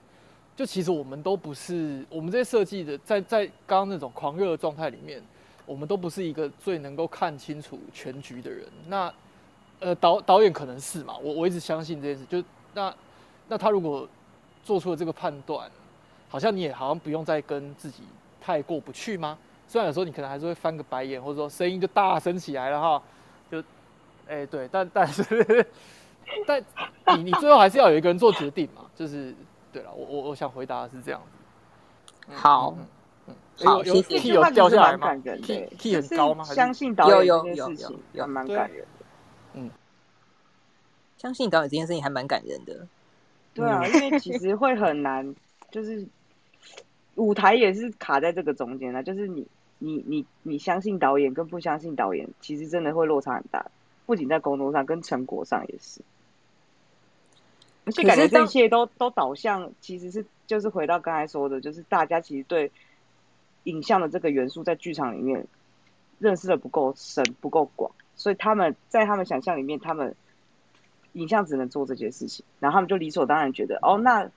[0.56, 5.22] 就其实我们都不是我们这些设计的，在在刚刚那种狂热的状态里面，
[5.66, 8.66] 我们都不是一个最能够看清楚全局的人。
[8.88, 9.14] 那
[9.84, 12.94] 呃导导演可能是嘛，我我一直相信这件事，就那
[13.48, 14.08] 那他如果
[14.64, 15.70] 做出了这个判断，
[16.30, 18.04] 好像你也好像不用再跟自己
[18.42, 19.38] 太过不去吗？
[19.68, 23.04] 虽然有时候你可能还是会翻个白眼，或者说声音就大声起来了哈，
[23.50, 23.60] 就，
[24.28, 25.66] 哎、欸、对，但但是，
[26.46, 26.64] 但
[27.18, 29.34] 你你最后还是要有一个人做决定嘛，就是
[29.72, 32.34] 对了，我我我想回答的是这样子。
[32.36, 32.76] 好，
[33.28, 35.14] 嗯有有 key 有掉下来吗
[35.44, 36.44] ？key key 很高吗？
[36.44, 38.88] 相信导演有有有有有蛮感人的。
[39.54, 39.70] 嗯，
[41.18, 42.88] 相信导演这件事情还蛮感人的。
[43.54, 45.36] 对啊，因为其实会很难，
[45.72, 46.06] 就是
[47.16, 49.48] 舞台也是卡在这个中间的，就是你。
[49.80, 53.66] 你你你相信导演跟不相信导演，其实真的会落差很大，
[54.06, 56.00] 不仅在工作上，跟成果上也是。
[57.84, 62.72] 而且感觉这一切都都导向，其实是就是回到刚才说的，就是大家其实对
[63.64, 65.46] 影像的这个元素在剧场里面
[66.18, 70.16] 认识的不够深、不够广，所以他们在他们想象里面，他们
[71.14, 74.30] 影像只能做这件事情，然后他们就理所当然觉得，哦，那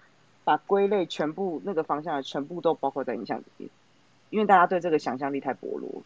[0.44, 3.70] 把归类全部那个方向的全部都包括在影像里面。
[4.28, 6.02] 因为大家对这个想象力太薄弱，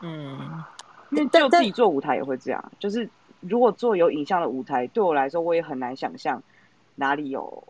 [0.00, 0.64] 嗯，
[1.10, 3.08] 因为就自己做舞台也会这样，就是
[3.40, 6.42] 如果做有影像的舞台，对我来说我也很难想象
[6.94, 7.64] 哪里有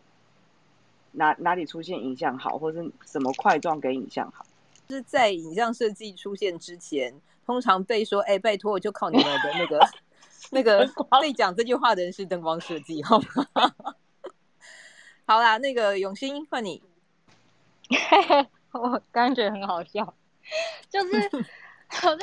[1.11, 4.45] 哪哪里出现影像好，或者是什么块状给影像好。
[4.87, 7.13] 就是在影像设计出现之前，
[7.51, 9.89] 通常被说：“哎，拜托，我就靠你们的那个
[10.51, 10.89] 那个
[11.19, 13.25] 被讲这句话的人是灯光设计，好吗？”
[15.27, 16.81] 好啦，那个永兴换你。
[18.71, 20.13] 我刚刚觉得很好笑，
[20.89, 21.29] 就是
[21.89, 22.19] 好像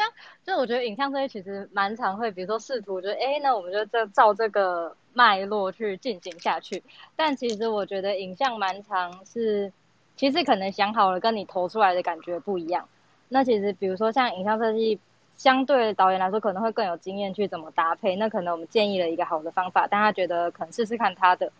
[0.46, 6.82] 就我觉得影像这些其实蛮常会，比如说试图就哎、欸，那我们就这照这个脉络去进行下去。
[7.16, 9.70] 但其实我觉得影像蛮常是，
[10.16, 12.88] 其实可能想好了跟你投出来的感觉不一样。
[13.28, 14.98] 那其实比如说像影像设计，
[15.38, 18.14] 相对导演来说可能会更有经验去怎么搭配。
[18.16, 21.50] 那可能我们建议了一个好的方法，但他觉得可能试试看他的。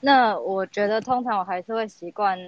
[0.00, 2.38] 那我觉得通常我还是会习惯。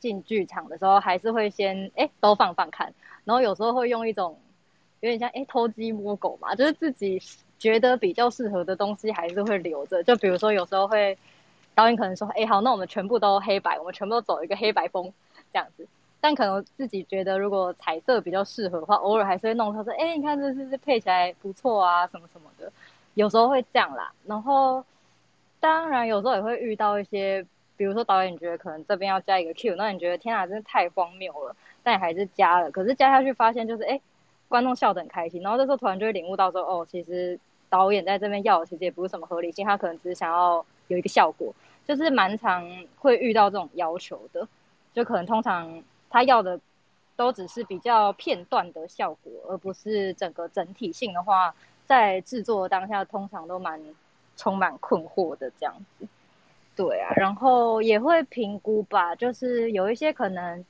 [0.00, 2.94] 进剧场的时候，还是会先哎都放放看，
[3.24, 4.40] 然后有时候会用一种
[5.00, 7.20] 有点像哎偷鸡摸狗嘛，就是自己
[7.58, 10.02] 觉得比较适合的东西还是会留着。
[10.02, 11.18] 就比如说有时候会
[11.74, 15.12] 导演可能说哎好，那我们全部都黑白，我们全部都走一个黑白风
[15.52, 15.86] 这样子。
[16.20, 22.72] 但可能自己觉得如果彩色比较适合的话，偶尔还是会弄他说哎你看这是不是配起来不错啊什么什么的，
[23.14, 24.12] 有时候会这样啦。
[24.26, 24.84] 然后
[25.58, 27.46] 当然有时候也会遇到一些。
[27.76, 32.70] 比如说导演觉得可能这边要加一个 Q，那你觉得天啊，真的太荒谬了，但你还是加了。
[32.70, 33.98] 可是加下去发现就是，哎，
[34.48, 35.40] 观众笑得很开心。
[35.40, 37.40] 然后这时候突然就会领悟到说，哦，其实
[37.70, 41.54] 导演在这边要的其实也不是什么合理性，他可能只是想要有一个效果，
[41.88, 42.68] 就是蛮常
[42.98, 44.46] 会遇到这种要求的。
[44.92, 46.60] 就可能通常他要的
[47.16, 51.54] 都只是比较片段的效果，而不是整个整体性的话，
[51.86, 53.80] 在制作当下通常都蛮
[54.36, 56.06] 充满困惑的这样子。
[56.76, 60.64] 对啊，然后也会评估吧，就是有一些可能，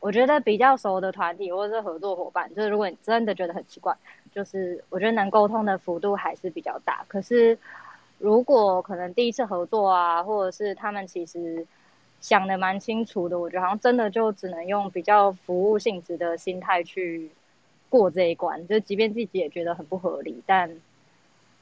[0.00, 3.96] 我觉得比较熟的团体或者是合作伙伴，就是如果你真的觉得很奇怪，
[4.32, 7.04] 就是我觉得能沟通的幅度还是比较大。
[7.06, 7.56] 可是
[8.18, 11.64] 如果可能第一次合作啊，或者是他们其实
[12.20, 17.30] 想得蛮清楚的，我觉得好像真的就只能用比较服务性质的心态去
[17.88, 20.70] 过这一关，就即便自己也觉得很不合理，但。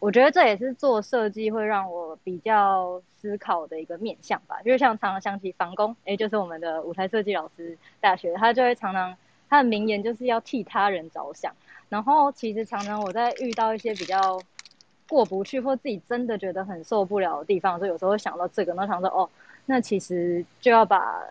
[0.01, 9.17] 我觉得这也是做设计会让我比较思考的一个面向吧，就是像常常想起房工，诶，就是我们的舞台设计老师大学，他就会常常
[9.49, 11.53] 他的名言就是要替他人着想。
[11.89, 14.41] 然后其实常常我在遇到一些比较
[15.09, 19.29] 过不去或自己真的觉得很受不了的地方，所以有时候会想到这个，然后想说哦，
[19.71, 21.23] 那其实就要把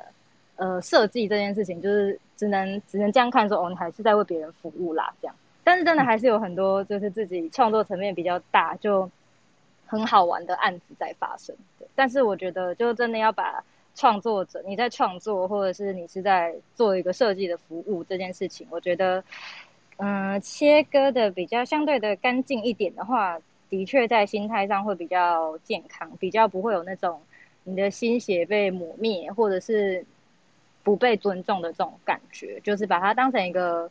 [0.57, 5.35] 呃设计这件事情，就是只能只能这样看说哦，你还是在为别人服务啦，这样。
[5.63, 9.09] 但是真的还是有很多，就是自己创作层面比较大，就
[9.87, 11.55] 很好玩的案子在发生。
[11.79, 13.63] 对，但是我觉得，就真的要把
[13.95, 19.23] 创作者，你在创作，或者是你是在做一个设计的服务这件事情，我觉得，
[19.97, 27.19] 嗯、呃，切割的比较相对的干净一点的话，的确在心态上会比较健康，比较不会有那种
[27.67, 30.05] 你的心血被抹灭，或者是
[30.83, 33.89] 不被尊重的这种感觉，就是把它当成一个。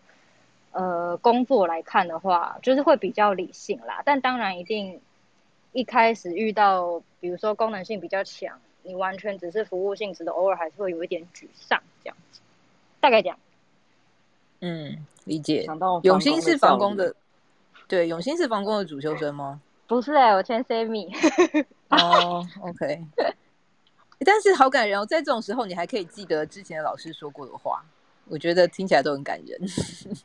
[0.73, 4.03] 呃，工作来看的话，就是会比较理性啦。
[4.05, 5.01] 但当然，一定
[5.73, 12.43] 一开始遇到，比如说功能性比较强，你完全只是服务性质的，偶尔还是会有一点沮丧这样子。
[13.01, 13.39] 大概讲，
[14.61, 15.65] 嗯，理解。
[15.65, 17.15] 想到永兴是房工的，
[17.89, 19.59] 对，永兴是房工的主修生吗？
[19.87, 21.09] 不是哎、欸，我签 Sammy。
[21.89, 23.03] 哦、oh,，OK。
[24.25, 27.85] 但是好感人哦，在这种时候你还可以记得之前的老师说过的话，
[28.27, 29.61] 我觉得听起来都很感人。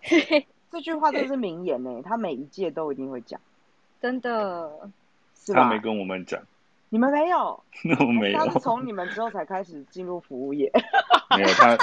[0.72, 3.40] 这句话都是名言呢，他每一届都一定会讲，
[4.02, 4.90] 真的。
[5.44, 5.64] 是吧？
[5.64, 6.40] 他没跟我们讲，
[6.90, 7.64] 你们没有？
[7.84, 8.38] 那我没有。
[8.38, 10.72] 他是从你们之后才开始进入服务业。
[11.36, 11.76] 没有他。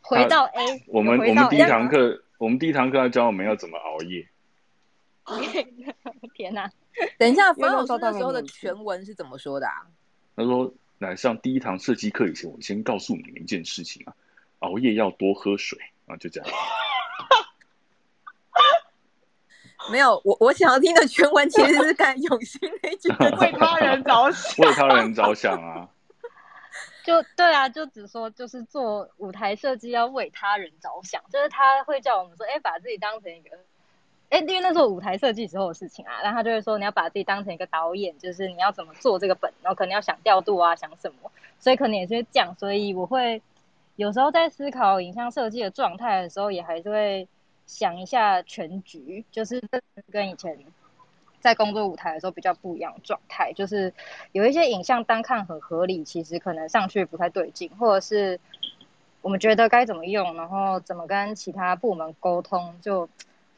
[0.00, 4.26] 回到 A，我们我们第一堂课，我们第一堂课要教我们要怎么熬夜。
[6.34, 6.70] 天哪！
[7.18, 9.86] 等一下，冯老师那时候的全文是怎么说的啊？
[10.34, 14.12] 他说：“来上第一堂设计课以前，我先告诉你们一件事情啊，
[14.58, 16.50] 熬夜要多喝水啊，就这样。
[19.90, 23.08] ”没有，我我想要听的全文其实是看永兴那句
[23.40, 25.88] “为他人着想”，为他人着想啊。
[27.02, 33.58] 就对啊，就只说就是做舞台设计要为他人着想，就是他会叫我们说，哎，把自己当成一个，
[34.30, 43.42] 哎，因为那时候舞台设计时候的事情啊，然后他就会说你要把自己当成一个导演，就是你要怎么做这个本，然后可能要想调度啊，想什么，所以可能也是会这样，所以我会
[43.96, 47.28] 有时候在思考影像设计的状态的时候，也还是会
[47.66, 49.62] 想一下全局，就是
[50.10, 50.58] 跟以前。
[51.42, 53.94] 在工作舞台的时候比较不一样的状态，就是
[54.32, 58.38] 有一些影像单看很合理，其实可能上去不太对劲，或者是
[59.22, 63.08] 我们觉得该怎么用，然后怎么跟其他部门沟通，就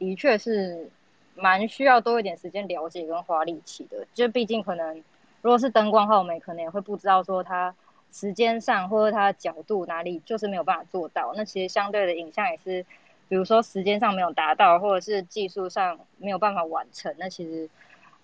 [0.05, 0.89] 的确是
[1.35, 4.05] 蛮需要多一点时间了解跟花力气的。
[4.13, 5.03] 就毕竟可能
[5.41, 7.73] 如果是灯光的话，我们可能也会不知道说它
[8.11, 11.33] 时间上或者它的角度哪里就是没有办法做到。
[11.35, 12.85] 那其实相对的影像也是。
[13.29, 17.67] 比如说时间上没有达到，或者是技术上没有办法完成，那其实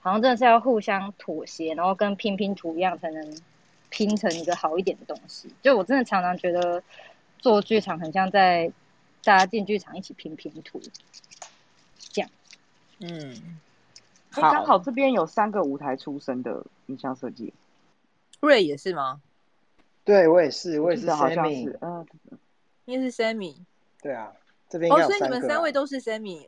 [0.02, 3.42] 好像真的是要互相妥协，然后跟拼拼图一样，才能
[3.90, 5.50] 拼成一个好一点的东西。
[5.64, 6.84] 就我真的常常觉得
[7.40, 8.72] 做剧场很像在
[9.24, 10.80] 大家进剧场一起拼拼图，
[13.00, 13.60] 嗯，
[14.30, 17.54] 好，刚好这边有三个舞台出身的影像设计，
[18.40, 19.22] 瑞也是吗？
[20.04, 22.06] 对，我也是，我也是好像是嗯，
[22.86, 23.56] 你也是 Sammy，
[24.02, 24.32] 对啊。
[24.68, 26.46] 这边哦，所以你们三位都是 Sammy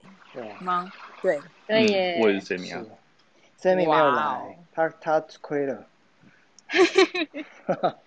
[0.60, 0.91] 吗？
[1.24, 2.86] 对，对耶，我也是 Sammy 啊。
[3.60, 5.88] Sammy 没有来，他他亏了。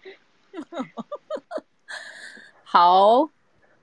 [2.62, 3.28] 好，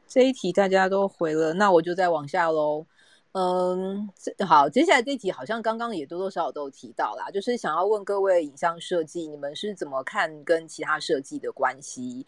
[0.08, 2.86] 这一题大家都回了，那我就再往下喽。
[3.34, 4.10] 嗯，
[4.46, 12.26] 好，接下来这题好像刚刚也多多少少都有提到啦，就是想要问各位影像设计，你们是怎么看跟其他设计的关系？